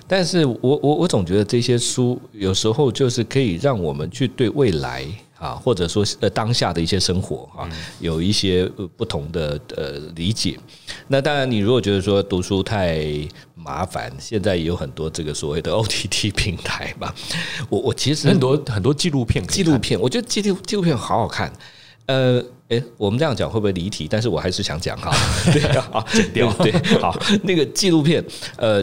[0.07, 5.05] 但是我我我总觉得这些书有时候就是可以让我们去对未来
[5.43, 7.67] 啊，或者说呃当下的一些生活啊，
[7.99, 10.57] 有一些不同的呃理解。
[11.09, 13.05] 那当然，你如果觉得说读书太
[13.53, 17.13] 麻烦，现在也有很多这个所谓的 OTT 平台吧。
[17.69, 21.51] 我我其实很多很多纪录片，纪录片，我觉得纪录纪录片好好看。
[22.05, 24.07] 呃，诶，我们这样讲会不会离题？
[24.09, 25.11] 但是我还是想讲哈。
[25.51, 28.23] 对啊，剪掉对，好，那个纪录片，
[28.55, 28.81] 呃，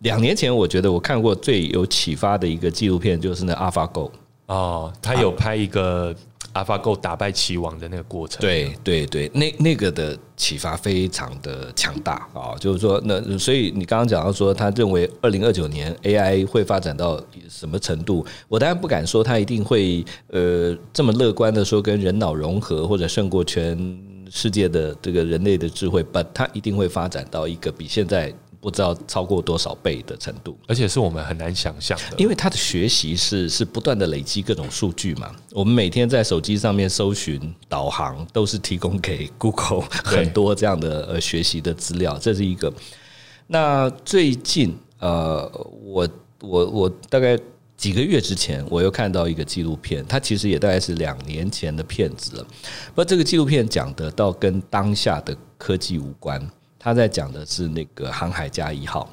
[0.00, 4.10] 两年前我觉得我看过最有启发的一个纪录片，就是那 AlphaGo。
[4.46, 6.14] 哦，他有拍一个。
[6.54, 12.54] AlphaGo 打败棋王的那个过程，对对对，那那个的启发非常的强大啊！
[12.60, 18.22] 就是说，那所以你刚刚讲到说，他认为二零二九年 AI 会发展到什么程度？
[18.48, 23.98] 我当然不敢说他一定会呃这么乐观的说跟人脑融合或者胜过全
[24.30, 28.30] 世界的这个人类的智慧，but 他一定会发展到一个比现在。
[28.62, 32.16] 不知道超过多少倍的程度，而且是我们很难想象的。
[32.16, 35.34] 因为他的学习是是不断的累积各种数据嘛。
[35.50, 42.72] 我们每天在手机上面搜寻导航，都是提供给 Google 很多这样的呃学习的资料，这是一个。
[43.48, 45.50] 那最近呃，
[45.82, 46.08] 我
[46.40, 47.36] 我我大概
[47.76, 52.44] 几个月之前，我又看到一个纪录片，它其实也大概是两年前的片子了。
[52.90, 56.48] 不过这个纪录片讲的倒跟当下的科技无关。
[56.82, 59.08] 他在讲的是那个航海家一号，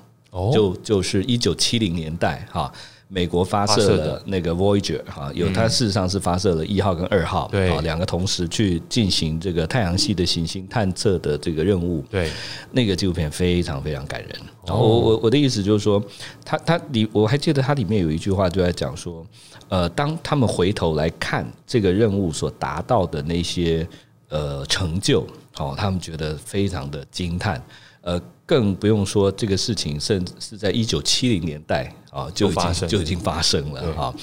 [0.52, 2.72] 就就是一九七零年代哈，
[3.08, 12.04] 美国发射的那个 Voyager 哈，有它事实上是发射了一号跟二号，对，两个同时去进行这个太阳系的行星探测的这个任务。
[12.10, 12.32] 对，
[12.72, 14.32] 那个纪录片非常非常感人。
[14.66, 16.04] 然后我我我的意思就是说，
[16.44, 19.24] 他他里我还记得它里面有一句话就在讲说，
[19.68, 23.88] 呃，当他们回头来看这个任务所达到的那些
[24.30, 27.62] 呃成就，哦，他们觉得非常的惊叹。
[28.02, 34.14] 呃，更不用说这个事情，甚至是在一九七零年代啊就已经就已经发生了哈。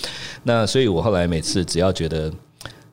[0.45, 2.31] 那所以我后来每次只要觉得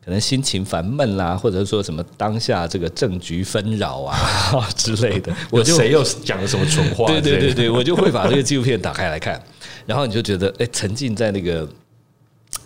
[0.04, 4.20] 可能心情烦闷啦，或者说什么当下这个政局纷扰啊
[4.76, 7.08] 之类的， 我就谁又讲了什么蠢话？
[7.08, 9.42] 对对对对，我就会把这个纪录片打开来看，
[9.86, 11.68] 然后你就觉得哎，沉浸在那个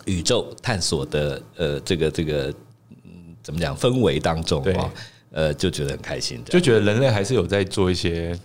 [0.06, 2.54] 宇宙探索的呃这个这个嗯
[3.48, 4.92] 怎么讲氛围当中啊。
[5.30, 8.38] 呃，就觉得很开心，就觉得人类还是有在做一些，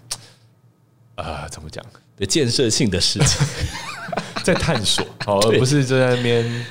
[1.16, 1.84] 啊、呃，怎么讲
[2.18, 3.46] 的建设性的事情，
[4.44, 6.66] 在探索，好， 而不是就在那边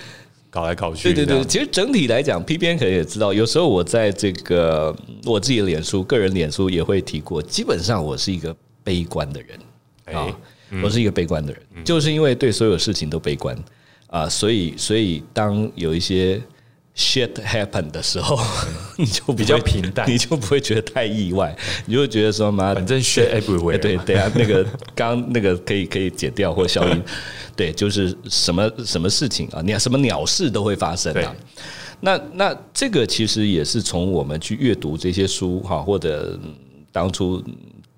[0.50, 1.14] 搞来搞去。
[1.14, 9.58] 对对对，其实整体来讲，P 编可能也知道，有时候我在这个我自己的脸书、个人脸书也会提过，基本上我是一个悲观的人
[10.14, 10.26] 啊，
[10.84, 13.56] 我是一个悲观的人，就是因为对所有事情都悲观
[14.08, 16.38] 啊，所以所以当有一些。
[16.94, 18.38] Shit happen 的时候，
[18.98, 23.78] 你就比较平淡，你就不会觉得太意外，你就会觉得说妈，反正 shit everywhere。
[23.78, 24.62] 对，等下那个
[24.94, 27.02] 刚那个可以可以解掉或消音。
[27.56, 31.34] 对，就是什么什么事情啊，你什么鸟事都会发生啊。
[32.00, 36.38] 那那这个其实也是从我们去阅读这些书哈，或者
[36.92, 37.42] 当初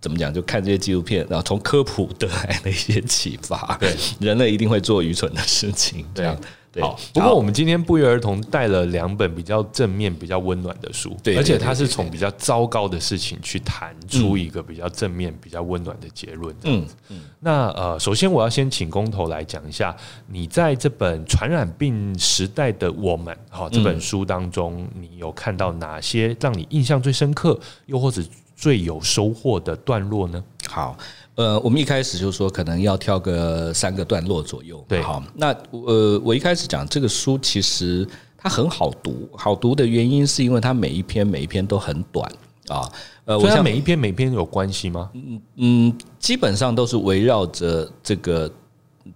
[0.00, 3.76] 怎么讲，就看这些纪录片，然后从科普得来的一些启发。
[3.80, 6.38] 对，人类一定会做愚蠢的事情，这样。
[6.80, 16.54] 好，不过我们今天不约而同带了两本比较正面、比较温暖的书，对，而且它是从比较糟糕的事情去谈出一个比较正面、比较温暖的结论。
[16.62, 17.20] 嗯嗯。
[17.40, 19.94] 那呃，首先我要先请工头来讲一下，
[20.26, 28.22] 你在这本《传染病时代的我们》哈这本书当中，你有看到哪些让你印象最深刻，又或者
[28.56, 30.42] 最有收获的段落呢？
[30.68, 30.96] 好。
[31.36, 34.84] 呃，我们一开始就说可能要挑个三个段落左右。
[34.88, 42.30] 对，好，那呃，我一开始讲这个书其实它很好读，好读的原因是因为它每一篇每一篇都很短
[42.68, 42.88] 啊。
[43.24, 45.10] 呃，我想每一篇每一篇有关系吗？
[45.14, 48.48] 嗯嗯，基本上都是围绕着这个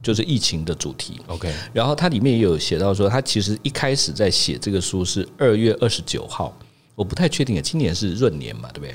[0.03, 1.21] 就是疫情的主题。
[1.29, 6.53] OK，然后它里面也有写到说，他其实一开始在写这个书是二月二十九号，
[6.97, 8.95] 我不太确定，今年是闰年嘛，对不对？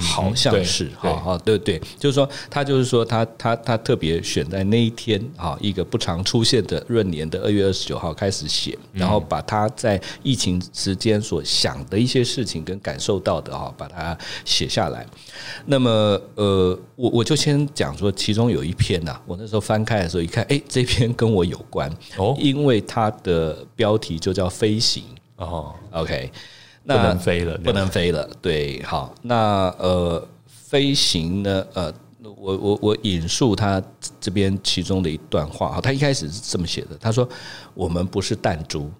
[0.00, 15.06] 好像是哈哈，对对，就是说他就是说他他他特别选在那一天啊，一个不常出现的闰年的二月二十九号开始写，然后把他在疫情时间所想的一些事情跟感受到的哈，把它写下来。
[15.66, 15.90] 那么
[16.34, 25.04] 呃，我我就先讲说，其中有一篇呐，我那时候翻开的时候一看，哎，这篇跟我有关哦，因为它的标题就叫飞行
[25.36, 26.30] 哦，OK。
[26.84, 28.28] 那不能飞了，不能飞了。
[28.40, 31.64] 对，好，那呃，飞行呢？
[31.74, 31.92] 呃，
[32.22, 33.80] 我我我引述他
[34.20, 35.80] 这边其中的一段话。
[35.80, 37.28] 他一开始是这么写的：他说，
[37.74, 38.90] 我们不是弹珠，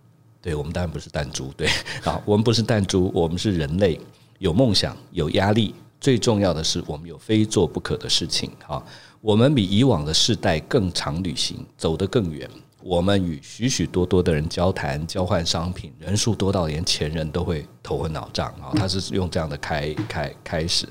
[0.41, 1.69] 对，我们当然不是弹珠，对，
[2.03, 3.99] 好，我们不是弹珠，我们是人类，
[4.39, 8.51] 有梦想，有压力，最重要的是，我们有非做不可的事情。
[8.65, 8.85] 好，
[9.21, 12.49] 我们比以往的世代更常旅行，走得更远。
[12.85, 18.73] 我们与许许多多的人交谈、交换商品，人数多到连前人都会头昏脑胀啊！
[18.75, 20.89] 他是用这样的开开开始。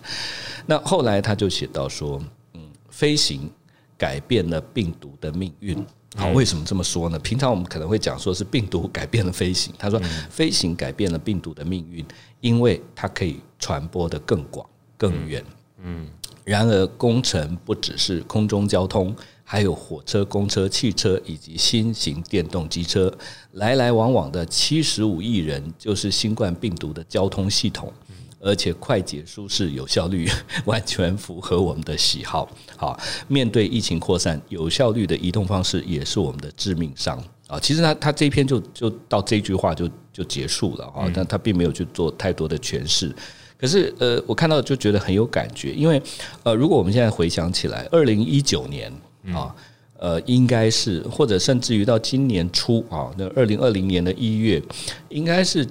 [0.65, 2.21] 那后来他就写到说
[2.53, 3.49] ：“嗯，飞行
[3.97, 5.85] 改变了病毒的命运。
[6.15, 7.19] 好，为什么这么说呢？
[7.19, 9.73] 平常我们可能会讲说是病毒改变了飞行。
[9.77, 9.99] 他说，
[10.29, 12.05] 飞行改变了病毒的命运，
[12.39, 14.65] 因为它可以传播的更广、
[14.97, 15.43] 更远。
[15.83, 16.07] 嗯，
[16.43, 19.15] 然而工程不只是空中交通。”
[19.51, 23.13] 还有火车、公车、汽车以及新型电动机车，
[23.55, 27.91] 来来往往的七十五亿人，就是新冠病毒的交通系统，
[28.39, 30.25] 而且快捷、舒适、有效率，
[30.63, 32.49] 完全符合我们的喜好。
[32.77, 37.59] 好，面对疫情扩散，有效率的移动方式也是我们的致命伤啊！
[37.59, 43.13] 其实他他这一篇就就到这句话就就结束了啊，但他并没有去做太多的诠释。
[43.57, 46.01] 可是呃，我看到就觉得很有感觉，因为
[46.43, 48.89] 呃，如果我们现在回想起来，二零一九年。
[49.33, 49.55] 啊，
[49.99, 54.61] 呃，应该是或者甚至于到今年初啊，那二零二零年的一月，
[55.09, 55.67] 应该是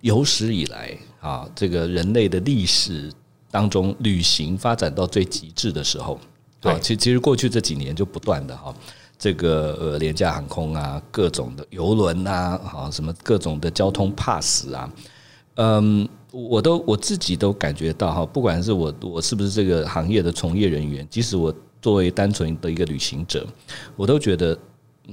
[0.00, 3.12] 有史以来啊，这个人类的历史
[3.48, 6.18] 当中旅行发展到最极致的时候。
[6.60, 8.74] 对，其其实过去这几年就不断的哈，
[9.16, 14.92] 这个呃廉价航空啊，各种的游轮呐，啊什么各种的交通 pass 啊，
[15.54, 21.54] 嗯，我都我自己都感觉到哈，不管是我我是不是这个行业的从业人员，即使我。
[21.80, 23.46] 作为单纯的一个旅行者，
[23.96, 24.58] 我都觉得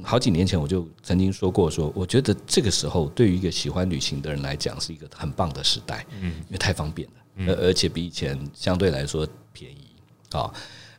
[0.03, 7.13] 好几年前我就曾经说过说，说我觉得这个时候对于一个喜欢旅行的人来讲是一个很棒的时代，嗯，因为太方便了，
[7.47, 9.87] 而而且比以前相对来说便宜
[10.31, 10.51] 啊，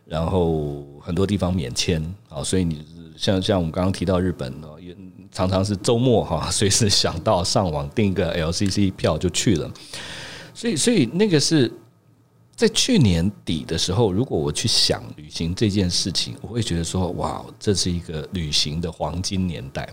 [0.04, 2.84] 然后很多地方免签啊，所以你
[3.16, 4.96] 像像我们刚刚提到日本哦，也
[5.30, 9.70] 常常是周末哈， 随时想到上网订个 LCC 票就去了，
[10.54, 11.70] 所以所以那个是。
[12.58, 19.88] 在去年底的时候，如果我去想旅行这件事情，我会觉得说，哇，这是一个旅行的黄金年代，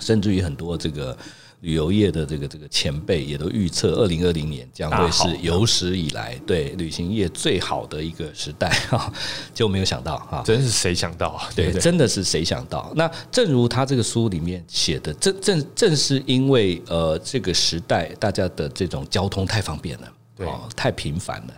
[0.00, 1.14] 甚至于很多这个
[1.60, 9.12] 旅游业的这个这个前辈也都预测，二零二零年将会是有史以来对旅行业最好的一个时代哈，
[9.52, 11.50] 就没有想到哈，真是谁想到啊？
[11.54, 12.90] 对，真的是谁想到？
[12.96, 20.10] 那正如他这个书里面写的，正正正是因为呃这个时代大家的这种交通太方便了。
[20.38, 21.54] 哦，太频繁了，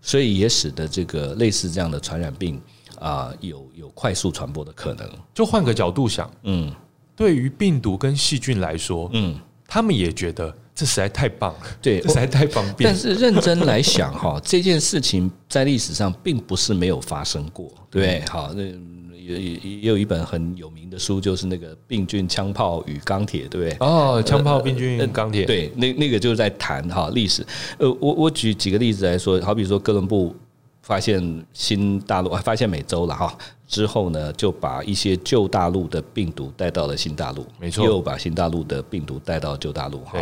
[0.00, 2.60] 所以也使得这个类似这样的传染病
[2.98, 5.08] 啊，有有快速传播的可能。
[5.34, 6.72] 就换个角度想，嗯，
[7.14, 12.90] 对于病毒跟细菌来说，嗯，他们也觉得这实在太棒了，对， 这实在太方便。
[12.90, 18.95] 但是认真来想，哈，这件事情在历史上并不是没有发生过，对，好，那。
[19.26, 23.76] 也也也有一本很有名的书，就是那个病菌、枪炮与钢铁，对不对？
[23.80, 27.44] 哦，枪炮、病菌、钢铁，对，那那个就是在谈哈历史。
[27.78, 30.34] 呃，我我举几个例子来说，好比说哥伦布
[30.82, 40.18] 发现新大陆，发现美洲了哈，之后呢，就把一些旧大陆的病毒带到了新大陆，没错，又把新大陆的病毒带到旧大陆哈。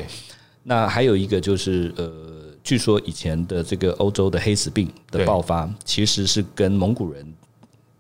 [0.63, 2.11] 那还有一个就是呃，
[2.63, 7.35] 据说以前的这个欧洲的黑死病的爆发，其实是跟蒙古人。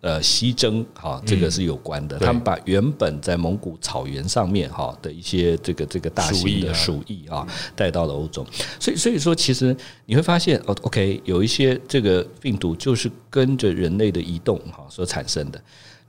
[0.05, 2.19] 呃，西征哈，这个是有关的。
[2.19, 8.47] 他们把原本在蒙古草原上面哈的一些这个这个大型的鼠疫啊带到了欧洲，
[8.79, 9.75] 所以所以说，其实
[10.05, 15.59] 你会发现哦，OK，有一些这个病毒就是跟着人类的移动哈所产生的。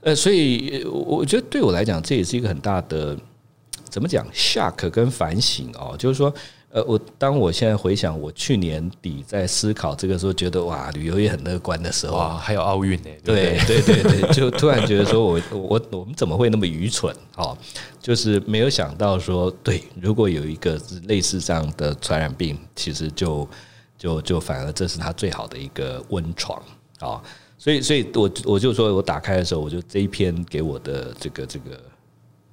[0.02, 3.16] 呃，所以我觉得对我来讲，这也是一个很大的
[3.88, 6.30] 怎么讲 shock 跟反省哦，就是说。
[6.76, 17.16] 呃，我当我现在回想我去年底在思考这个时候，觉得哇，旅游业很乐观的时候，哇，还有奥运呢，对对对对，就突然觉得说我我我们怎么会那么愚蠢？
[17.36, 17.56] 哦，
[17.98, 23.48] 就是没有想到说，对，如果有一个类似这样的传染病，其实就
[23.96, 26.62] 就就反而这是他最好的一个温床
[26.98, 27.22] 啊，
[27.56, 31.80] 所以所以我我就说我打开的时候，我就这一篇给我的这个这个。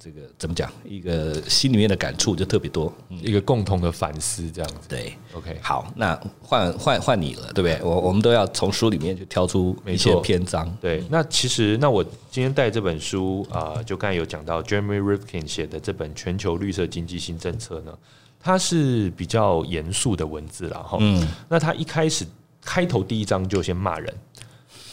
[0.04, 0.70] 这个怎么讲？
[0.84, 4.86] 一个心里面的感触就特别多，一个共同的反思，这样子。
[4.86, 7.80] 对，OK，好，那换换换你了，对不对？
[7.82, 10.70] 我我们都要从书里面去挑出一些篇章。
[10.78, 17.98] 对，那其实那我今天带这本书啊、呃，就刚才有讲到 Jeremy Rifkin 写的这本《全球绿色经济新政策》呢，
[18.38, 20.98] 它是比较严肃的文字了哈。
[21.00, 22.26] 嗯，那他一开始
[22.60, 24.14] 开头第一章就先骂人。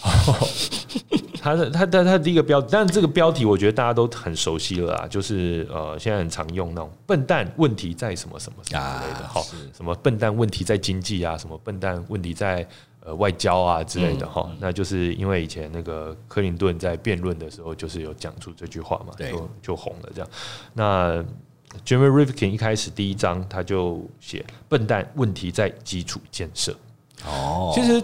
[1.42, 9.42] 他的他的他第一个标题，但这个标题我觉得大家都很熟悉了啊，就是呃，现在很常用那种“笨蛋问题在什么什么什么”之类的，好，
[9.76, 12.68] 什么“笨蛋问题在经济啊”，什么“笨蛋问题在
[13.04, 20.30] 呃外交啊”之类的哈，那就是因为以前那个克林顿在辩论的时候，就是有讲出这句话嘛，就就红了这样。
[20.74, 21.26] 那
[21.84, 26.72] Jeremy Rifkin 一开始第一章他就写“笨蛋问题在基础建设”，
[27.26, 28.00] 哦，其实。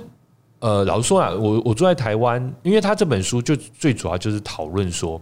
[0.60, 5.22] 呃，老实说啊，我我住在台湾，因为他这本书就最主要就是讨论说，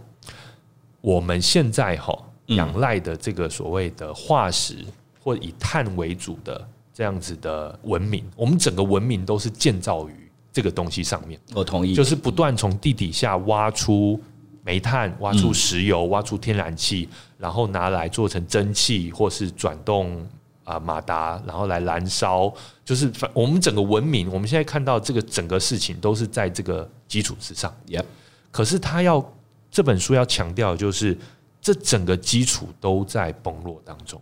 [1.00, 4.84] 我们现在哈仰赖的这个所谓的化石
[5.22, 11.38] 或以碳为主的这样子的文明，我们整个文明都是建造于这个东西上面。
[11.54, 14.18] 我同意，就是不断从地底下挖出
[14.64, 20.26] 煤炭、挖出石油、挖出天然气，然后拿来做成蒸汽或是转动。
[20.66, 22.52] 啊，马达，然后来燃烧，
[22.84, 27.72] 就是我们整个文明，我们现在看到这个整个事情都是在这个基础之上。
[27.86, 28.04] Yep.
[28.50, 29.24] 可是他要
[29.70, 31.16] 这本书要强调，就是
[31.62, 34.20] 这整个基础都在崩落当中。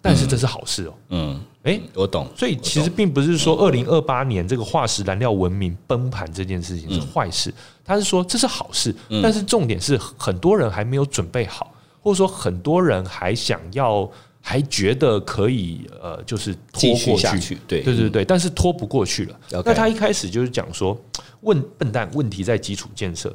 [0.00, 0.94] 但是这是好事哦。
[1.10, 2.26] 嗯，哎，我懂。
[2.34, 7.52] 所以其实并不是说二零二八年这个化石燃料文明崩盘这件事情是坏事，
[7.84, 8.94] 他是说这是好事。
[9.22, 11.70] 但是重点是很多人还没有准备好，
[12.00, 14.10] 或者说很多人还想要。
[14.44, 19.40] 还觉得可以，呃，就是拖过去，去对对对对，但是拖不过去了。
[19.50, 19.62] Okay.
[19.64, 21.00] 那他一开始就是讲说，
[21.42, 23.32] 问笨蛋，问题在基础建设。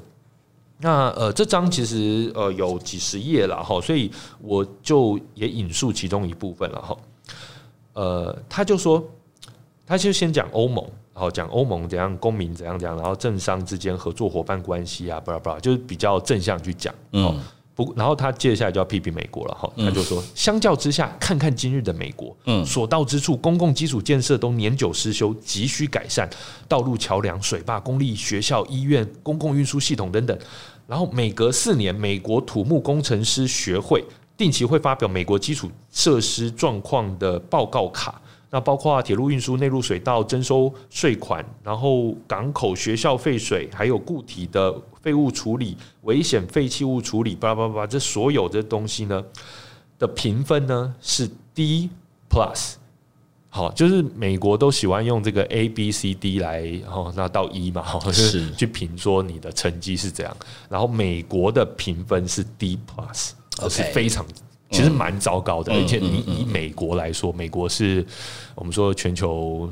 [0.79, 6.97] 那呃，这章其实呃有几十页了哈，所以我就也引述其中一部分了哈。
[7.93, 9.03] 呃，他就说，
[9.85, 16.93] 他就先讲欧盟，然后讲欧盟怎样，公民怎样怎样，然后政商之间合作伙伴关系啊，巴拉巴拉，就是比较正向去讲。
[17.13, 17.39] 嗯。
[17.77, 26.27] 不，然后他接下来就要批评美国了哈，他就说，相较之下，看看今日的美国，嗯，所到之处，公共基础建设都年久失修，急需改善，
[26.67, 30.35] 道路、桥梁、水坝、公立学校、医院、公共运输系统等等。
[30.87, 34.03] 然后每隔四年，美国土木工程师学会
[34.35, 38.19] 定期会发表美国基础设施状况的报告卡。
[38.49, 49.23] 那包括铁路运输、内陆水道征收税款，然后港口、学校废水，还有固体的废物处理、危险废弃物处理，巴拉巴拉，这所有的东西呢
[49.99, 51.89] 的评分呢是 D
[52.29, 52.75] plus。
[53.49, 60.37] 好，就是美国都喜欢用这个 A B C D 来，哦那到 E 嘛，就是去评说你的成绩是怎样。
[60.69, 63.31] 然后美国的评分是 D plus，
[63.69, 64.23] 是非常。
[64.69, 68.05] 其实蛮糟糕的，而且你以美国来说，美国是
[68.53, 69.69] 我们说全球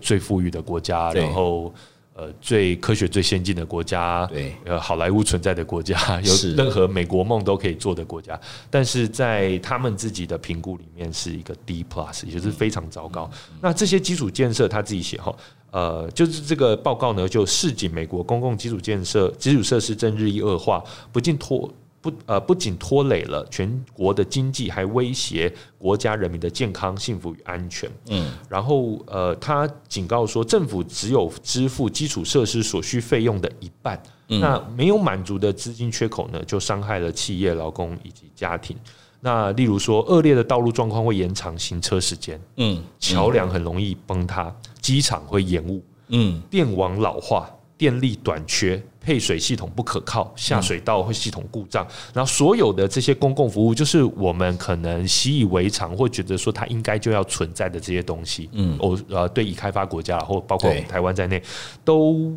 [0.00, 1.72] 最富裕的国家，然后
[2.14, 13.30] 呃最科学最先进的国家，对，呃好莱坞存在的国家，有任何美国梦都可以做的国家，但是在他们自己的评估里面是一个 D plus，也就是非常糟糕。
[13.60, 15.34] 那这些基础建设他自己写哈，
[15.72, 21.70] 呃，就是这个报告呢，就示警美国公共基础建设基础设施正日益恶化，不仅拖。
[22.02, 27.88] 不呃，不仅拖累了全国的经济，还威胁国家人民的健康、幸福与安全。
[28.08, 38.76] 嗯，然后呃，他警告说，政府只有支付基础设施所需费用的一半，那没有满足的资金缺口呢，就伤害了企业、劳工以及家庭。
[39.20, 47.48] 那例如说，恶劣的道路状况会延长行车时间，嗯，桥梁很容易崩塌，机场会延误，嗯，电网老化。
[47.78, 51.84] 电力短缺，配水系统不可靠，下水道会系统故障，
[52.14, 61.42] 然后所有的这些公共服务，就是我们可能习以为常，或觉得说它应该就要存在的这些东西，嗯，我，呃，对已开发国家，或包括我们台湾在内，
[61.84, 62.32] 都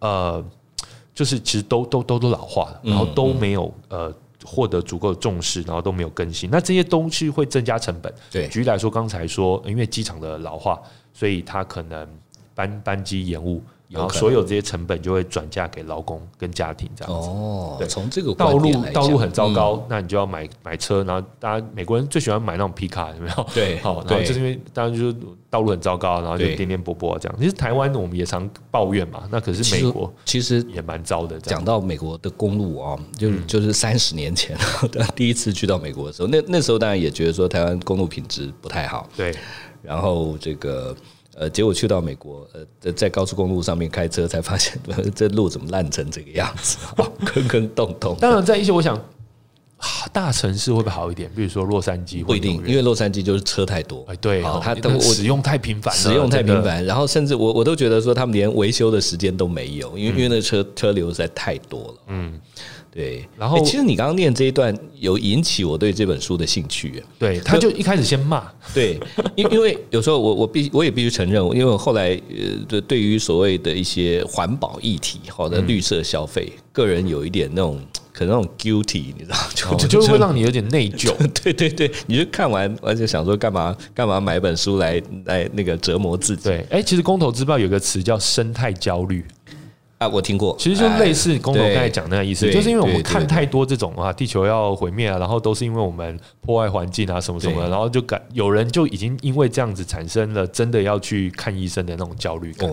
[0.00, 0.44] 呃，
[1.14, 4.12] 就是其实都都都都老化了，然后都没有呃
[4.44, 8.12] 获得足够的重视，然后都没有更新，那这些东西会增加成本。
[8.28, 10.80] 对，举例来说，刚才说因为机场的老化，
[11.14, 12.08] 所以它可能
[12.56, 13.62] 班班机延误。
[13.92, 17.28] 然后所有这些成本就会转嫁给劳工跟家庭这样子。
[17.28, 21.04] 哦，对，从这个道路道路很糟糕，那你就要买买车。
[21.04, 23.46] 然后大家美国人最喜欢买那种皮卡，有没有？
[23.54, 25.16] 对， 好，然后就是因为当然就是
[25.50, 27.38] 道路很糟糕，然后就颠颠簸簸这样。
[27.38, 31.38] 其实台湾我们也常抱怨嘛，那可是美国其实也蛮糟的。
[31.40, 34.56] 讲到美国的公路啊，就就是三十年前
[35.14, 39.08] 第一次去到美国的时候，那那时候当然也觉得说台湾公路品质不太好。
[39.16, 39.34] 对，
[39.82, 40.96] 然后这个。
[41.34, 44.78] 呃，结果去到美国，呃，在高速公路上面开车，才发现
[45.14, 46.76] 这路怎么烂成这个样子，
[47.24, 48.16] 坑坑洞洞。
[48.20, 49.00] 当然，在一些我想，
[50.12, 51.30] 大城市会不会好一点？
[51.34, 54.04] 比如说洛杉矶，不一定，因为洛杉矶就是车太多。
[54.08, 61.94] 哎，对，它都使用太频繁，使用太频繁，然后甚至我我都觉得说，他们连维修的时间都没有，因为因为那车车流实在太多了。
[62.08, 62.40] 嗯。
[62.94, 67.02] 对，然后其实你刚刚念这一段有引起我对这本书的兴趣。
[67.18, 69.00] 对，他就一开始先骂， 对，
[69.34, 77.80] 因因为有时候我我必我也必须承认，因为我后来呃对对于所谓的一些环保议题或者绿色消费，个人有一点那种
[78.12, 81.10] 可能那种 guilty，你知道，就就会让你有点内疚。
[81.42, 86.44] 对对对，你就看完完就想说干嘛干嘛买本书来来那个折磨自己。
[86.50, 89.24] 对，哎，其实公投之报有个词叫生态焦虑。
[90.02, 102.72] 啊，我听过，其实就类似工头刚才讲那个意思，就是因为我们看太多这种啊，地球要毁灭啊，然后都是因为我们破坏环境啊，什么什么，然后就感有人就已经因为这样子产生了真的要去看医生的那种焦虑感。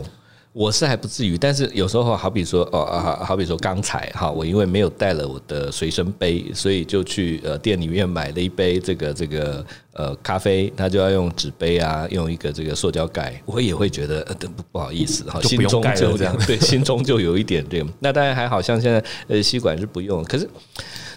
[0.52, 17.86] 我是还不至于，但是有时候好比说哦，好好比说刚才哈，我因为没有带了我的随身杯，所以就去呃店里面买了一杯这个这个呃咖啡，他就要用纸杯啊，用一个这个塑胶盖，我也会觉得呃不不好意思哈，心中就这样，对，心中就有一点这个。
[18.00, 20.50] 那当然还好像现在呃吸管是不用，可是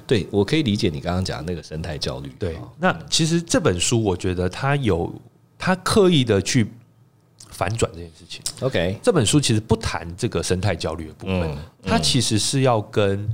[0.07, 2.31] 对我可以理解你刚刚讲那个生态焦虑。
[2.39, 5.11] 对，那其实这本书我觉得他有
[5.59, 6.71] 他刻意的去。
[7.53, 13.29] 反转这件事情，OK，这本书其实不谈这个生态焦虑的部分，它其实是要跟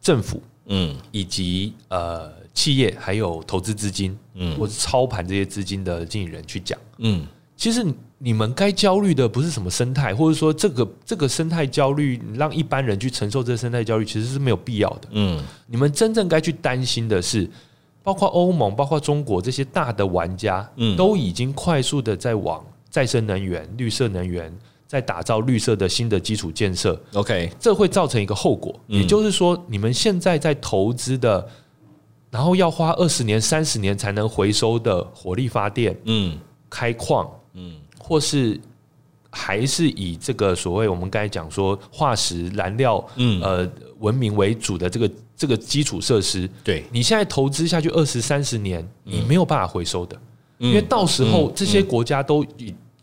[0.00, 7.26] 政府，嗯，以及呃企业还有投资资金，嗯，或者操盘这些资金的经理人去讲，嗯，
[7.56, 7.84] 其实
[8.18, 17.48] 你们该焦虑的不是什么生态，或者说这个这个生态焦虑让一般人去承受这个生态焦虑，其实是没有必要的，嗯，你们真正该去担心的是，
[18.02, 22.64] 包括欧盟、包括中国这些大的玩家，嗯，都已经快速的在往。
[22.94, 26.96] 再生能源、绿色能源，在打造绿色的新的基础建设。
[27.14, 31.44] OK，这会造成一个后果，也就是说，你们现在在投资的，
[32.30, 36.38] 然后要花二十年、三十年才能回收的火力发电，嗯，
[36.70, 38.60] 开矿，嗯，或是
[39.28, 43.68] 还是以这个所谓我们刚才讲说化石燃料，嗯，呃，
[43.98, 46.84] 文明为主的这个这个基础设施，对。
[46.92, 50.16] 你现在投资下去二十三十年，你没有办法回收的，
[50.60, 50.68] 嗯。
[50.68, 52.46] 因为到时候这些国家都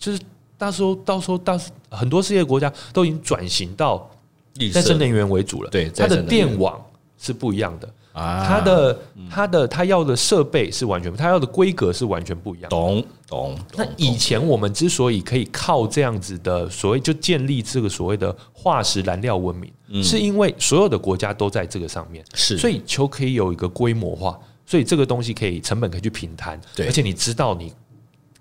[0.02, 0.20] 就是
[0.58, 1.58] 到时候到时候到
[1.90, 4.10] 很多世界国家都已经转型到
[4.56, 6.84] 绿色再生能源为主了，对它的电网
[7.20, 7.88] 是不一样的。
[8.14, 8.46] 啊。
[8.46, 9.00] 它的
[9.30, 12.70] 它的它要的设备是完全，它要的规格是完全不一样。
[12.70, 13.58] 懂懂。
[13.78, 22.58] 那以前我们之所以可以靠这样子的所谓就建立这个所谓的化石燃料文明，是因为所有的国家都在这个上面，是。
[22.58, 26.88] 所以就可以有一个规模化，所以这个东西可以成本可以去平摊，对。
[26.88, 27.72] 而且你知道你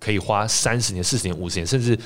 [0.00, 1.96] 可以花三十年、四十年、五十年，甚至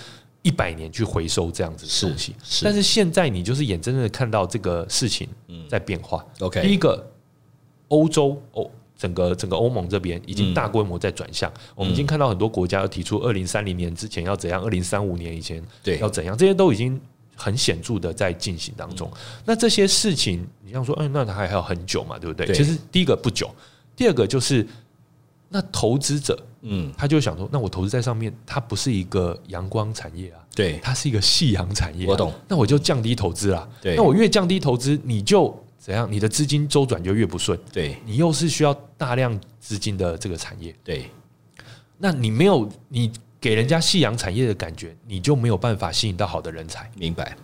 [0.42, 2.34] 一百年去回收这样子的东西。
[2.62, 5.26] 但是现在你就是眼睁睁的看到这个事情
[5.70, 6.22] 在变化。
[6.40, 7.10] OK 第一个。
[7.88, 16.98] 欧洲欧整个整个欧盟这边已经大规模在转向，我们已经看到很多国家要提出二零三零年之前要怎样，二零三五年以前对要怎样，这些都已经
[17.36, 19.08] 很显著的在进行当中。
[19.44, 22.46] 那这些事情，你像说，嗯，那它还要很久嘛，对不对？
[22.46, 23.54] 对其实第一个不久，
[23.94, 24.66] 第二个就是
[25.50, 26.36] 那投资者，
[26.66, 33.68] 嗯，他就想说，那我投资在上面，它不是一个阳光产业啊，对它是一个夕阳产业啊，我懂那我就降低投资啦。
[33.82, 36.10] 对那我越降低投资，你就怎样？
[36.10, 37.58] 你的资金周转就越不顺。
[37.70, 41.10] 对你又是需要大量资金的这个产业，对
[41.98, 46.90] 那你没有你给人家夕阳产业的感觉，你就没有办法吸引到好的人才。
[46.96, 47.36] 明白。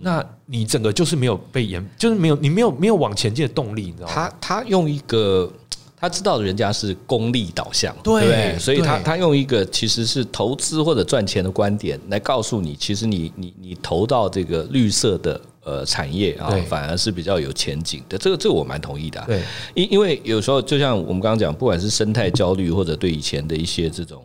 [0.00, 4.12] 那你整个就是没有被延，就是没有你没有没有往前进的动力，你知道吗？
[4.14, 5.52] 他他用一个
[6.00, 18.16] 他知道人家是功利导向，对所以他他用一个其实是投资或者赚钱的观点来告诉你，其实你你你投到这个绿色的呃产业啊，反而是比较有前景的。
[18.16, 19.42] 这个这个我蛮同意的啊、对。
[19.74, 24.22] 因因为有时候就像我们刚刚讲，不管是生态焦虑，或者对以前的一些这种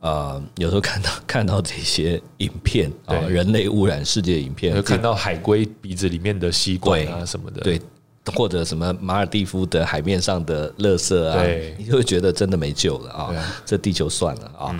[0.00, 3.30] 呃，有时候看到看到这些影片啊，对。
[3.30, 7.80] 人类污染世界的影片，有看到海龟鼻子里面的吸管啊什么的，对，
[8.34, 11.42] 或者什么马尔蒂夫的海面上的垃圾啊，
[11.78, 14.74] 你就会觉得真的没救了啊这地球算了啊。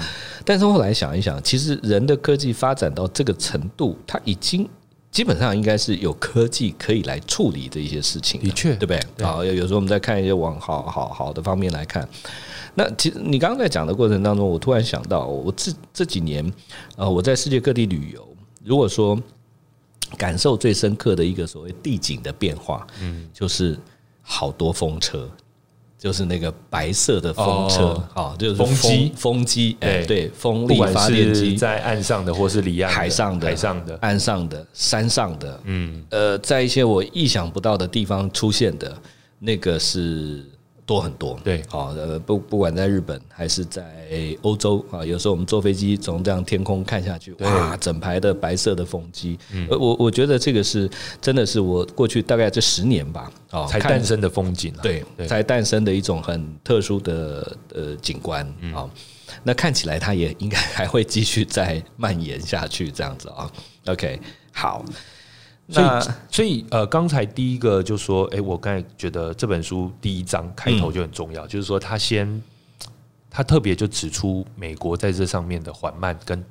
[0.45, 4.69] 但是后来想一想，其实人的科技发展到这个程度，它已经。
[5.11, 9.01] 基本上应该是有科技可以来处理的一些事情，的确对不对？
[9.19, 12.05] 对啊，有有时候我们在看一些往好好好的方面来看。
[12.75, 16.45] 那其实你刚刚在讲的过程当中，我突然想到，我这这几年
[16.97, 18.27] 啊，我在世界各地旅游，
[18.65, 19.17] 如果说
[20.15, 23.79] 感受最深刻的一个所谓地景的变化，嗯，就是
[24.23, 25.29] 好多风车，
[25.99, 28.23] 就是那个白色的风车哦。
[28.23, 29.13] 啊，就是风机。
[29.17, 38.97] 风机，哎，对，风力发电机在岸上的，或是离岸海上的、海上的，岸上的、山上的，嗯，呃，在一些我意想不到的地方出现的，
[39.39, 40.45] 那个是
[40.87, 41.39] 多很多。
[41.43, 44.07] 对好，呃，不不管在日本还是在
[44.43, 50.89] 欧洲啊，有时候我们坐飞机从这样天空看下去，哇，整排的白色的风机，嗯，我我觉得这个是
[51.21, 58.89] 真的是我过去大概这十年吧，啊，才诞生的风景啊，对，才诞生的一种很特殊的呃景观啊。
[59.43, 63.51] 那看起来它也应该还会继续再蔓延下去，这样子啊。
[63.87, 64.21] OK，
[64.53, 64.85] 好。
[65.69, 65.87] 所以
[66.31, 72.43] 所以呃，刚才第一个就说，哎，我刚才觉得这本书第一章开头就很重要，就是说他先
[73.31, 76.45] 他特别就指出美国在这上面的缓慢跟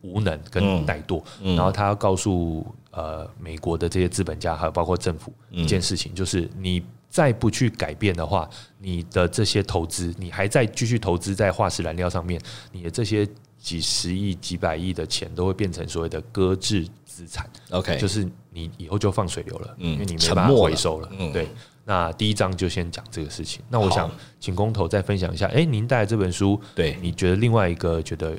[0.00, 1.22] 无能跟怠惰，
[1.54, 8.48] 然后他要告诉呃美国的这些资本家还有包括政府一件事情，就是你再不去改变的话，
[8.78, 12.40] 你的这些投资，你还在继续投资在化石燃料上面，
[12.72, 13.28] 你的这些
[13.58, 17.48] 几十亿、几百亿的钱都会变成所谓的搁置资产。
[17.70, 21.08] OK，就是你以后就放水流了，嗯因为你没办法回收了。
[21.18, 21.46] 嗯对，
[21.84, 23.62] 那第一章就先讲这个事情。
[23.68, 28.34] 那我想请工头再分享一下，哎，您带来这本书，对你觉得另外一个觉得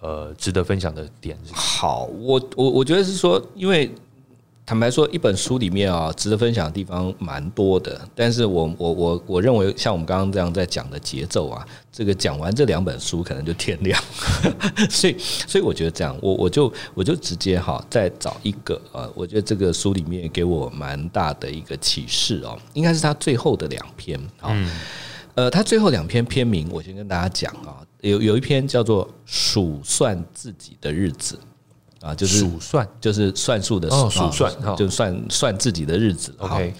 [0.00, 1.58] 呃值得分享的点是什么？
[1.58, 3.94] 好，我我我觉得是说，因为
[4.66, 8.00] 坦白说，一本书里面啊，值得分享的地方蛮多的。
[8.14, 14.02] 但是我我我我认为，像我们刚刚这样在讲的节奏啊，这个讲完这两本书，可能就天亮。
[14.88, 24.56] 所以，所以我觉得这样，我我就我就直接哈，再找一个啊，我觉得这个书里面给我蛮大的一个启示哦，应该是他最后的两篇啊。
[25.34, 31.36] 呃，他最后两篇篇名，我先跟大家讲啊，有有一篇叫做《数算自己的日子》。
[32.04, 36.34] 啊，就是数算，就是算数的哦数算哦就算算自己的日子。
[36.36, 36.74] OK，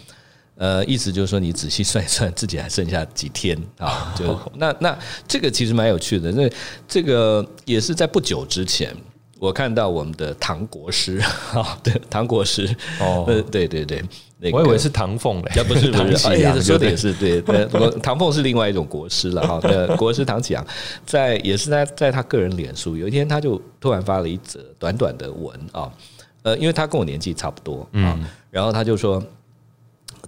[0.57, 4.15] 呃，意思就是说，你仔细算一算，自己还剩下几天啊？
[4.15, 6.51] 就 那那这个其实蛮有趣的，那
[6.87, 8.95] 这个也是在不久之前，
[9.39, 11.17] 我看到我们的唐国师
[11.55, 12.69] 啊，对，唐国师
[13.01, 14.05] 哦呃，对对对，
[14.45, 18.01] 那个我以为是唐凤嘞，不是不是，唐启阳，哎说的也对是对。
[18.01, 19.59] 唐凤是另外一种国师了哈。
[19.63, 20.65] 那国师唐启阳
[21.07, 25.91] 在也是在在他个人脸书，有一天他就突然发了一则短短的文啊，
[26.43, 28.21] 呃，因为他跟我年纪差不多啊，
[28.51, 29.23] 然后他就说，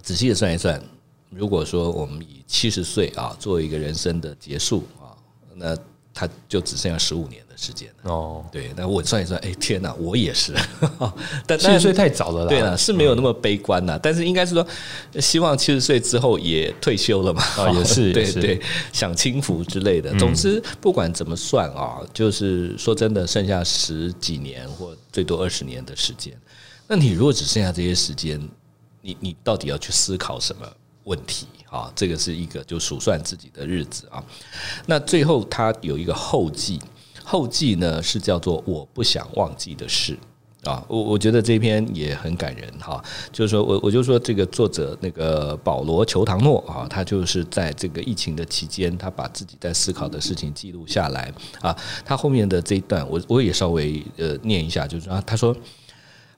[0.01, 0.81] 仔细的算一算，
[1.29, 5.13] 如果说我们以七十岁啊作为一个人生的结束啊，
[5.53, 5.77] 那
[6.17, 8.43] 他就只剩下十五年的时间哦。
[8.51, 10.51] 对，那我算一算，哎，天哪，我也是。
[11.45, 12.49] 但七十岁太早了啦。
[12.49, 13.99] 对了，是没有那么悲观呐。
[14.01, 14.67] 但是应该是说，
[15.21, 17.43] 希望七十岁之后也退休了嘛。
[17.55, 18.59] 啊，也是， 对对，
[18.91, 20.11] 享清福之类的。
[20.17, 26.33] 总之，不管怎么算啊，就是说真的，剩下十几年或最多二十年的时间。
[26.87, 28.41] 那你如果只剩下这些时间，
[29.03, 30.65] 你你到底要去思考什么
[31.07, 31.47] 问题？
[31.69, 34.23] 啊，这个是一个就数算自己的日子啊。
[34.85, 36.79] 那最后他有一个后记，
[37.23, 40.17] 后记呢是叫做我不想忘记的事
[40.63, 40.81] 啊。
[40.87, 43.03] 我我觉得这篇也很感人哈。
[43.33, 51.75] 就是说我我就说这个作者那个保罗·裘唐诺啊，他就是在这个疫情的期间，他把自己在思考的事情记录下来啊。
[52.05, 55.53] 他后面的这一段，我我也稍微呃念一下，就是啊他说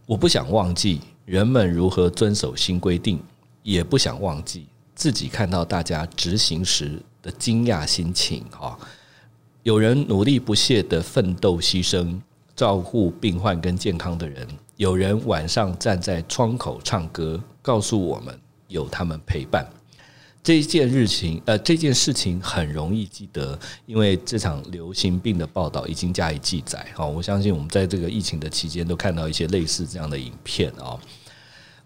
[0.08, 3.22] 我不想忘记人们如何遵守新规定，
[3.70, 4.66] 也不想忘记。
[4.96, 8.78] 自己看到大家执行时的惊讶心情，哈，
[9.64, 12.20] 有人努力不懈的奋斗牺牲，
[12.56, 14.46] 照顾病患跟健康的人；
[14.76, 19.66] 有人晚上站在窗口唱歌，告诉我们有他们陪伴。
[20.44, 26.86] 这件日情，呃，这件事情很容易记得，因为这场流行病的报道已经加以记载。
[26.96, 31.00] 哈，我相信我们在这个疫情的期间都看到一些类似这样的影片啊，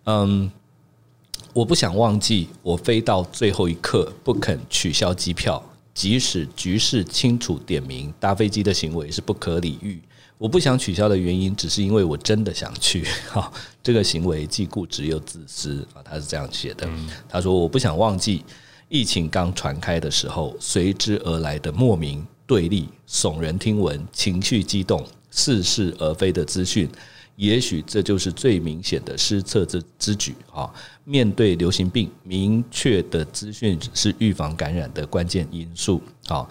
[0.06, 0.52] 嗯。
[1.54, 10.02] 我不想忘记，我飞到最后一刻不肯取消机票，即使局势清楚点明搭飞机的行为是不可理喻。
[10.40, 13.06] 我不想取消的原因，只是因为我真的想去。
[13.30, 16.90] 哈，这个行为既固执又自私啊，他是这样写的。
[17.30, 18.44] 他说：“我不想忘记
[18.90, 26.90] 疫情刚传开的时候，随之而来的莫名对立、耸人听闻、情绪激动、似是而非的资讯。”
[27.36, 30.70] 也许这就是最明显的失策之之举啊！
[31.04, 36.48] 面对流行病，明确的资讯是预防感染的关键因素啊。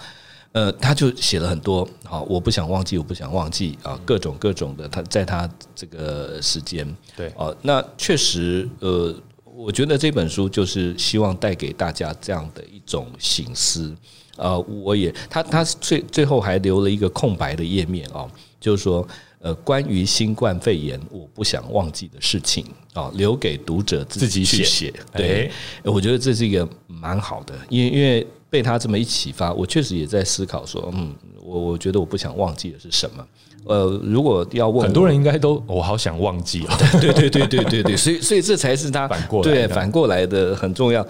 [0.51, 4.89] 呃，他就写了很多啊，我不想忘记，我不想忘记啊，各种各种的。
[4.89, 6.85] 他在他这个时间，
[7.17, 9.15] 对啊，那确实，呃，
[9.45, 13.95] 我觉得这本书就是希望带给大家这样的一种醒思
[14.37, 14.59] 啊。
[14.59, 18.29] 我也，他他最最后还留了一个空白的页面啊，
[18.61, 19.07] 就是说。
[19.43, 22.65] 呃，关于新冠肺炎，我不想忘记的事情
[22.95, 24.95] 啊，留给读者自己去写。
[25.13, 25.51] 对，
[25.83, 31.13] 我觉得这是一个蛮好的，因为因为被他这么一启发，我确实也在思考说，嗯，
[31.43, 33.27] 我我觉得我不想忘记的是什么？
[33.65, 36.79] 呃，如果要问，很多人应该都我好想忘记 啊。
[37.01, 41.05] 对对对对对对，所以所以这才是他 反过来对反过来的很重要。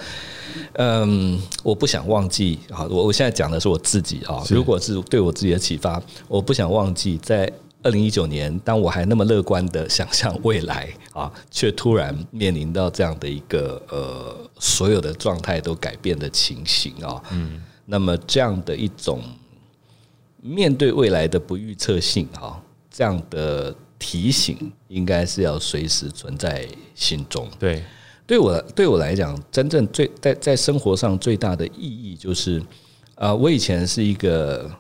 [0.77, 7.53] 嗯，我不想忘记啊，我我现在讲的是我自己啊，如果是对我自己的启发，我不想忘记在。
[7.83, 19.21] 二零一九年，当我还那么乐观的想象未来啊，却突然面临到这样的一个呃，所有的状态都改变的情形啊，嗯，那么这样的一种
[20.41, 27.49] 面对未来的不预测性啊，这样的提醒，应该是要随时存在心中。
[27.59, 27.83] 对，
[28.27, 32.63] 对我对我来讲，真正最在在生活上最大的意义，就是
[33.17, 34.71] 啊，我以前是一个。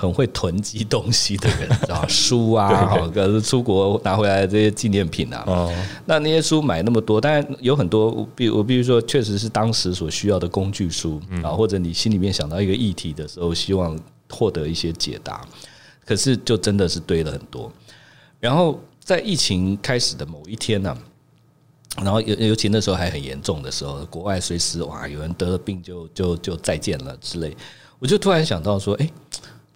[0.00, 5.74] 很会囤积东西的人，知道，书啊，好，可是出国拿回来的这些纪念品啊，哦，
[6.06, 13.98] 那那些书买那么多，当然有很多，比我比如说，确实是当时所需要的工具书啊，或者你心里面想到一个议题的时候，希望
[14.30, 15.44] 获得一些解答，
[16.06, 17.68] 可是就真的是堆了很多。
[18.38, 20.96] 然后在疫情开始的某一天呢，
[21.96, 27.56] 然后尤尤其那时候还很严重的时候，国外随时哇，有人得了病就就就再见了之类，
[27.98, 29.10] 我就突然想到说，哎。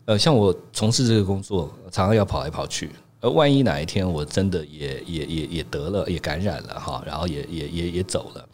[0.04, 2.90] 呃，像我从事这个工作，常常要跑来跑去。
[3.20, 8.44] 而万一哪一天我真的也也也也得了，也感染了哈，然后也也也也走了，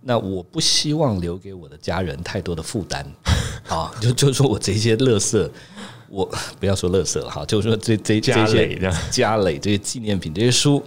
[0.00, 3.06] 那我不希望留给我的家人太多的负担
[3.68, 3.92] 啊。
[4.00, 5.46] 就就是说我这些垃圾，
[6.08, 6.24] 我
[6.58, 8.78] 不要说垃圾了哈，就是说这这这些
[9.10, 10.82] 家累这些纪念品这些书，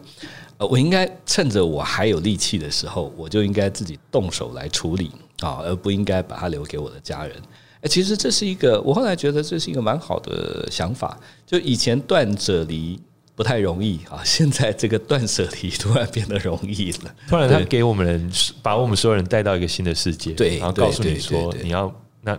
[0.57, 5.11] 呃，我应该趁着我还有力气的时候，我就应该自己动手来处理
[5.41, 7.35] 啊，而不应该把它留给我的家人。
[7.83, 11.17] 其实这是一个，我后来觉得这是一个蛮好的想法。
[11.45, 12.99] 就以前断舍离
[13.35, 17.15] 不太容易啊， 现在这个断舍离突然变得容易了。
[17.29, 18.31] 突然他给我们人
[18.63, 22.37] 把我们所有人带到一个新的世界，对，然后告诉你说你要那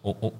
[0.00, 0.32] 我我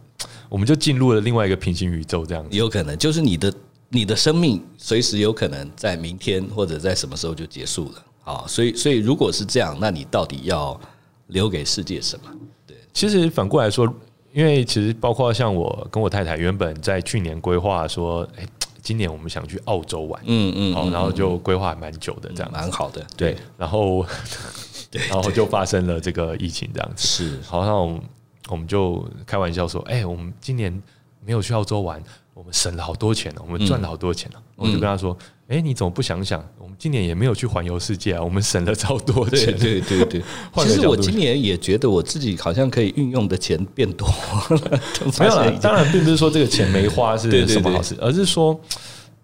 [0.48, 3.52] 我们就进入了另外一个平行宇宙，这样子有可能就是你的
[3.90, 8.44] 你的生命随时有可能在明天或者在什么时候就结束了啊。
[8.48, 10.80] 所以所以如果是这样，那你到底要
[11.26, 12.30] 留给世界什么？
[12.66, 13.94] 对，其实反过来说。
[14.32, 18.46] 因为其实包括像我跟我太太原本在去年规划说，哎，
[18.82, 23.36] 今年我们想去澳洲玩，嗯嗯，好然后就规划蛮久的这样，蛮好的，对。
[23.58, 24.04] 然后
[24.90, 27.06] 对，然后就发生了这个疫情这样子。
[27.06, 28.00] 是，好像
[28.48, 30.82] 我们就开玩笑说，哎，我们今年
[31.24, 32.02] 没有去澳洲玩，
[32.34, 34.42] 我们省了好多钱了，我们赚了好多钱了。
[34.56, 35.16] 我就跟他说，
[35.48, 36.42] 哎，你怎么不想想？
[36.58, 39.46] 我们今年也没有去环游世界啊，我们省了超多钱。
[39.58, 40.22] 对对对对，
[40.64, 44.80] 其实我今年也觉得我自己好像可以运用的钱变多了。
[45.20, 48.58] 没有啦，当然并不是说这个钱没花是 什么好事，而是说，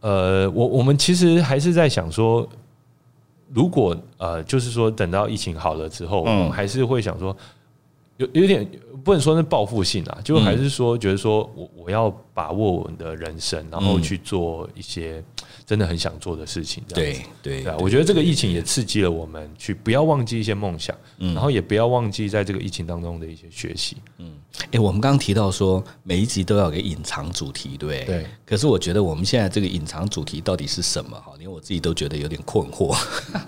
[0.00, 2.46] 呃，我我们其实还是在想说，
[3.54, 7.34] 如果呃，就是说等到疫情好了之后，我们还是会想说，
[8.18, 8.68] 有有点
[9.08, 15.24] 不能说是报复性啊，就还是说觉得说我我要把握我们的人生，然后去做一些。
[15.64, 23.98] 真的很想做的事情，对对对，我觉得这个疫情也刺激了我们，去不要忘记一些梦想，然后也不要忘记在这个疫情当中的一些学习。
[24.16, 24.32] 嗯，
[24.70, 28.26] 哎，我们刚刚提到说每一集都要有个隐藏主题，对对。
[28.46, 31.20] 可是我觉得我们现在这个隐藏主题到底是什么？
[31.20, 32.98] 哈，连我自己都觉得有点困惑，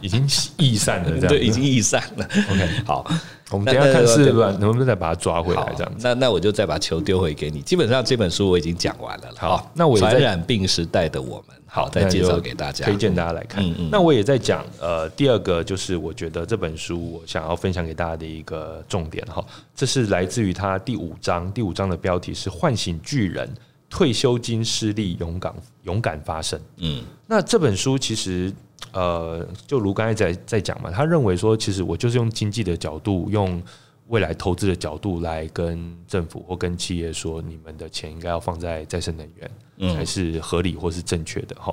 [0.02, 2.28] 已经易散了， 对，已经易散了。
[2.50, 3.10] OK，好。
[3.50, 5.98] 我们等下看是不是能不能再把它抓回来，这样子。
[6.00, 7.60] 那那我就再把球丢回给你。
[7.62, 9.24] 基本上这本书我已经讲完了。
[9.36, 13.64] 好，那我传染病时代的我们，好，再介绍给大家，推荐大家来看。
[13.90, 19.44] 那我也在讲，呃，第二个就是我觉得这本书我想要分享给大家的一个重点哈，
[19.74, 23.52] 这是来自于它第五章，第五章的标题是“唤醒巨人，
[23.90, 26.58] 退休金失利，勇敢勇敢发声”。
[26.78, 28.50] 嗯，那这本书其实。
[28.92, 33.62] 呃，就如刚才在在讲嘛，他认为说，其实我就是用经济的角度，用
[34.08, 41.72] 未来投资的角度来跟政府或跟企业说，你们的钱应该要放在再生能源，嗯才是合理或是正确的哈。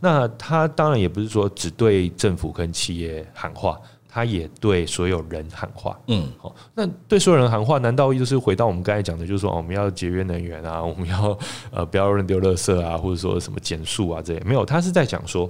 [0.00, 3.78] 那他当然也不是说只对政府跟企业喊话，
[4.08, 5.98] 他也对所有人喊话。
[6.06, 11.38] 嗯，好，那对所有人喊话，难道就是回到我们刚才讲的，就是说我们要节约能源啊， 我们要
[11.70, 14.40] 呃不要乱丢垃圾啊，或者说什么减速啊这些？
[14.40, 15.48] 没有，他是在讲说。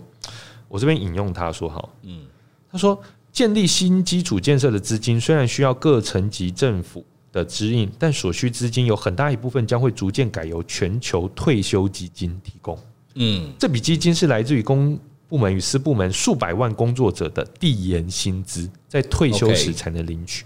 [0.70, 2.26] 我这边引用他说：“好，嗯，
[2.70, 3.00] 他说
[3.32, 7.02] 建立新基础建设的资金虽然需要各层级政府
[7.32, 12.78] 的指引，但所需资金有很大一部分将会逐渐改由全球退休基金提供。
[13.14, 14.98] 嗯，这笔基金是来自于公
[15.28, 20.44] 部门与私部门数百万工作者的递延薪资，在退休时才能领取。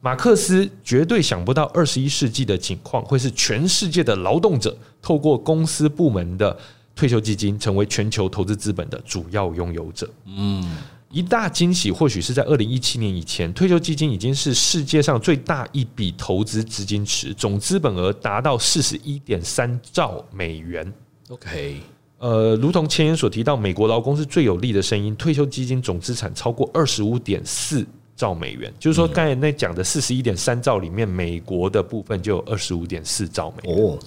[0.00, 6.56] 马克思绝对想不到二十一世纪的情况会是全世界的劳动者透过公司部门的。”
[6.96, 10.08] 退休基金成为全球投资资本的主要拥有者。
[10.24, 10.78] 嗯，
[11.10, 20.90] 一大惊喜或许是在二零一七年以前，退休基金已经是世界上最大一笔投资资金池，总资本额达到四十一点三兆美元。
[21.28, 21.82] OK，
[22.18, 33.84] 呃，如同前言所提到，美国劳工是最有利的声音，退休基金总资产超过二十五点四兆美元，就是说刚才那讲的四十一点三兆里面，美国的部分就有二十五点四兆美元。
[33.84, 33.98] 哦。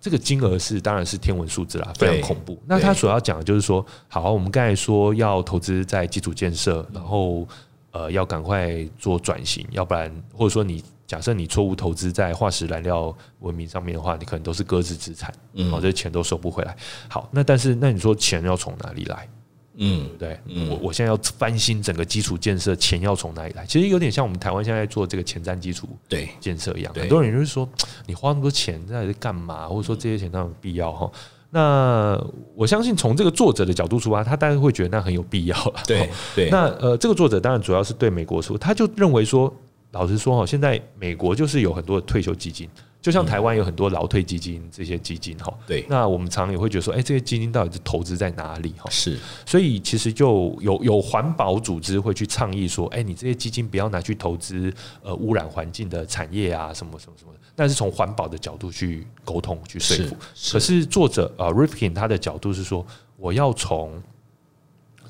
[0.00, 2.58] 这个金额是当然是天文数字啦，非常恐怖。
[2.66, 7.48] 那他所要讲的就是说，好，我们刚才说要投资在基础建设，然后
[7.90, 16.76] 呃要赶快做转型，要不然或者说你假设你错误投资在化石燃料文明上面的话，你可能都是搁置资产，嗯好，这些钱都收不回来。
[17.08, 19.28] 好，那但是那你说钱要从哪里来？
[19.76, 20.38] 嗯，对，
[20.70, 23.66] 我我现在要翻新整个基础建设，钱要从哪里来？
[23.66, 26.94] 其实有点像我们台湾现在做这个前瞻基础对建设一样。
[26.94, 27.68] 很多人就是说，
[28.06, 29.66] 你花那么多钱在干嘛？
[29.66, 31.10] 或者说这些钱它有必要哈？
[31.50, 32.20] 那
[32.54, 35.82] 我相信从这个作者的角度出发，他当然会觉得那很有必要了。
[35.86, 36.48] 对 对。
[36.50, 39.52] 那呃，这个作者当然主要是对美国说，他就认为说，
[39.94, 42.68] 老实说哈，现在美国就是有很多的退休基金。
[43.00, 48.88] 就像台湾有很多劳退基金，这些基金哈，对，那我们常常也会觉得说，哎，这些基金到底是投资在哪里哈？
[48.88, 54.72] 是，所以其实就有有环保组织会去倡议说，哎，你这些基金不要拿去投资
[55.02, 57.40] 呃污染环境的产业啊，什么什么什么的。
[57.54, 60.16] 但是从环保的角度去沟通去说服，
[60.52, 62.86] 可是作者啊 Rifkin 他的角度是说，
[63.18, 64.02] 我要从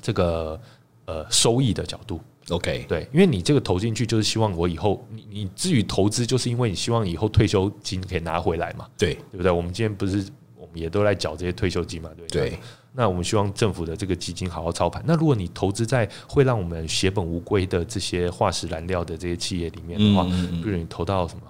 [0.01, 0.59] 这个
[1.05, 2.19] 呃收益的角度。
[2.49, 9.51] OK，对，因为你这个投进去就是希望我以后，你你至于投资，就是因为你希望以后退休金可以拿回来嘛，对，对不对？
[9.51, 10.23] 我们今天不是
[10.55, 12.59] 我们也都来缴这些退休金嘛，对不对？
[12.97, 15.03] 那我们希望政府的这个基金好好操盘。
[15.05, 21.41] 那如果你投资在会让我们血本无归的这些化石燃料的这些企业里面的话，比如你投到什么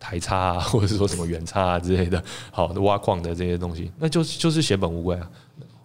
[0.00, 5.30] 台差啊， 或者是说什么元差啊之类的，好挖矿的这些东西，那就就是血本无归啊。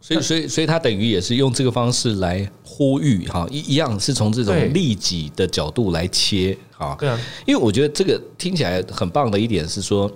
[0.01, 6.95] 所以，所以，所以他等于也是用这个方式来呼吁哈，一一样是从这种利己的角度来切哈。
[6.99, 10.09] 对啊，因为我觉得这个听起来很棒的一点是说，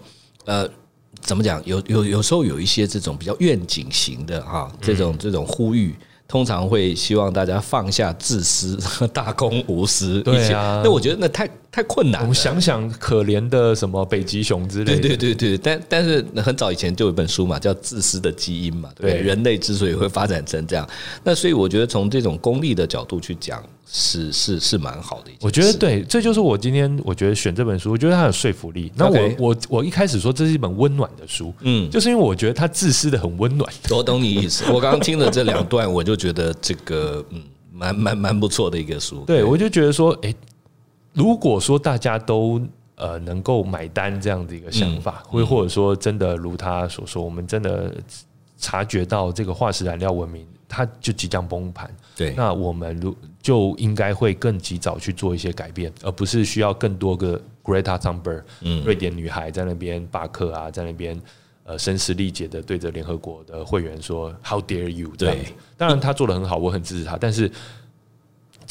[0.46, 0.68] 呃，
[1.22, 1.62] 怎么讲？
[1.66, 5.94] 有有有时候有一些这种比较愿景型的哈，这种这种呼吁，
[6.28, 8.78] 通常会希望大家放下自私，
[9.14, 10.22] 大公无私。
[10.22, 12.22] 对啊，那我觉得那太太困难。
[12.22, 15.02] 我们想想，可怜的什么北极熊之类的。
[15.02, 20.88] 对对对对，但但是很早以前就有一本书嘛，叫《自私的基因》嘛，对，对人类之所以会发展成这样，
[21.24, 25.32] 那所以我觉得从这种功利的角度去讲，是是是蛮好的。
[25.42, 28.92] 我觉得对，这就是我今天我觉得选这本书，我觉得它有说服力。
[28.96, 33.68] 那我我我一开始说这是一本温暖的书，嗯，就是因为我觉得它自私的很温暖。
[33.90, 34.64] 我懂你意思。
[34.72, 39.24] 我刚刚听了这两段，我就觉得这个嗯，蛮蛮蛮不错的一个书。
[39.26, 40.32] 对，我就觉得说，哎。
[41.14, 42.60] 如果说大家都
[42.96, 47.94] 呃能够买单这样的一个想法，或、嗯、或者说真的如他所说，我们真的
[48.58, 61.22] 察觉到这个化石燃料文明它就即将崩盘，对，那我们如就应该会更及早去做一些改变，而不是需要更多个 Greta Thunberg，嗯，瑞典女孩在那边罢课啊，在那边
[61.64, 65.12] 呃声嘶力竭的对着联合国的会员说 How dare you？
[65.16, 67.52] 对，当然他做的很好，我很支持他，但是。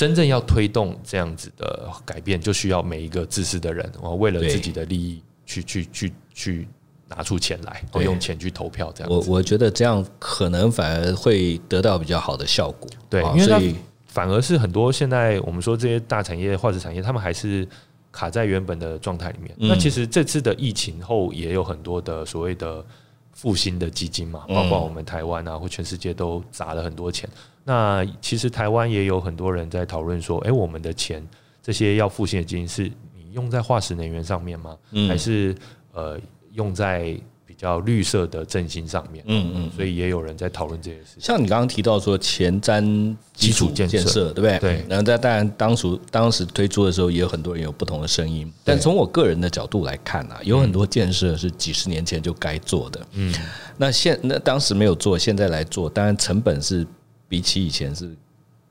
[0.02, 6.68] 真正要推动这样子的改变，就需要每一个自私的人，我，为了自己的利益去去去去
[7.06, 9.30] 拿出钱来，我用钱去投票，这样子。
[9.30, 12.90] 我我觉得这样可能反而会得到比较好的效果。
[13.08, 13.72] 对，因为
[14.08, 17.64] 反而是很多现在我们说这些大产业、化石产业，他们还是
[18.10, 19.54] 卡在原本的状态里面。
[19.56, 22.84] 那其实这次的疫情后，也有很多的所谓的
[23.30, 27.30] 复兴的基金嘛，包括我们台湾啊，或全世界都砸了很多钱。
[27.64, 31.24] 那其实台湾也有很多人在讨论说，哎，我们的钱
[31.62, 34.76] 这些要付现的金是你用在化石能源上面吗？
[35.08, 35.54] 还是
[35.92, 36.18] 呃
[36.54, 39.22] 用在比较绿色的振兴上面？
[39.28, 41.22] 嗯嗯，所以也有人在讨论这些事情。
[41.22, 44.58] 像你刚刚提到说前瞻基础建设，对不对？
[44.58, 44.84] 对。
[44.88, 48.52] 然后在当然当初当时推出的时候，也有很多人有不同的声音。
[48.64, 53.06] 但从我个人的角度来看啊，有很多建设是几十年前就该做的。
[53.12, 53.32] 嗯。
[53.76, 56.84] 那现那当时没有做，现在来做，当然成本是。
[57.32, 58.14] 比起以前是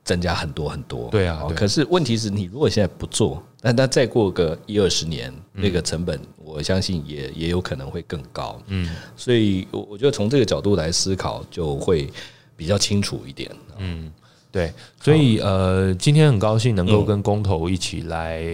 [0.04, 1.42] 增加很多很多，对啊。
[1.56, 8.62] 可是问题是你如果现在不做，那那再过个一二十年，那个成本我相信也也有可能会更高。
[8.68, 12.08] 嗯，所以我我觉得从这个角度来思考就会
[12.56, 13.50] 比较清楚一点。
[13.78, 14.12] 嗯，
[14.52, 14.72] 对。
[15.00, 18.46] 所以呃，今天很高兴能够跟工头一起来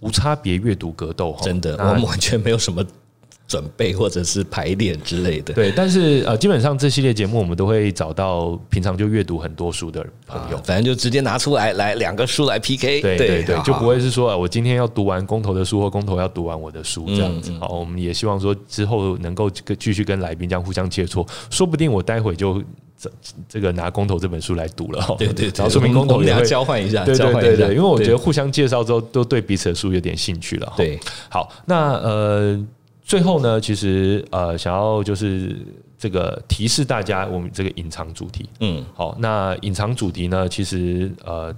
[0.00, 2.82] 无差别阅读格斗，真的，我们完全没有什么。
[3.48, 17.50] 准备或者是排练之类的，对，但是呃，基本上这系列节目我们都会找到平常就阅读很多书的朋友，反正就直接拿出来来两个书来 PK，对对对，就不会是说我今天要读完公投的书或公投要读完我的书这样子。
[17.58, 22.62] 好，我们也希望说之后能够继续跟来宾这样互相切磋，说不定我待会就
[22.98, 23.10] 这
[23.48, 30.70] 这个拿公投这本书来读了，对对，然后说明公投也会交换一下，对对对对，因为我觉得互相介绍之后都对彼此的书有点兴趣了。
[30.76, 32.62] 对，好，那呃。
[33.08, 35.56] 最后呢，其实呃，想要就是
[35.98, 41.50] 这个提示大家，我们这个隐藏主题，嗯，好，那隐藏主题呢，其实呃，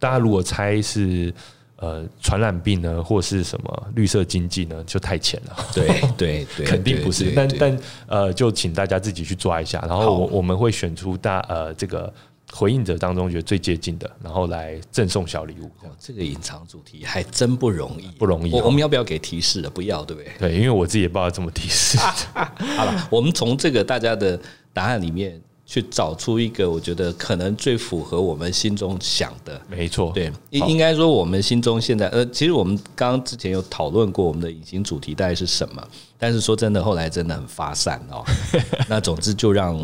[0.00, 1.32] 大家如果猜是
[1.76, 5.56] 呃传染病呢，或是什么绿色经济呢，就太浅了。
[5.72, 5.86] 对
[6.18, 7.30] 对对，肯定不是。
[7.30, 7.78] 但但
[8.08, 12.12] 呃，就请大家自己去抓一下，然后我我们会选出大呃这个。
[12.52, 15.70] 回应者当中觉得最接近的，然后来赠送小礼物。
[15.98, 18.52] 这个隐藏主题还真不容易，不容易。
[18.60, 19.70] 我们要不要给提示的？
[19.70, 20.32] 不要，对不对？
[20.38, 21.96] 对，因为我自己也不知道怎么提示。
[22.34, 24.38] 好了，我们从这个大家的
[24.72, 29.60] 答案里面去找出一个，我觉得可能最符合我们心中想的。
[29.68, 35.86] 没错，对，应应该说我们心中现在呃，其实我们刚刚之前有讨论过我们的隐形主题大概是什么，
[36.18, 38.24] 但是说真的，后来真的很发散哦。
[38.88, 39.78] 那总之就让。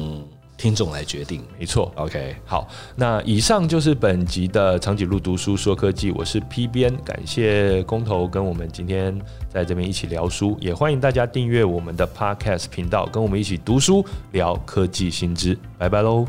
[0.57, 1.93] 听众来决定，没错。
[1.97, 16.27] OK，好，那以上就是本集的长颈鹿读书说科技，我是 P 编，感谢公投跟我们今天在这边一起聊书，也欢迎大家订阅我们的 Podcast 频道，跟我们一起读书聊科技新知，拜拜喽。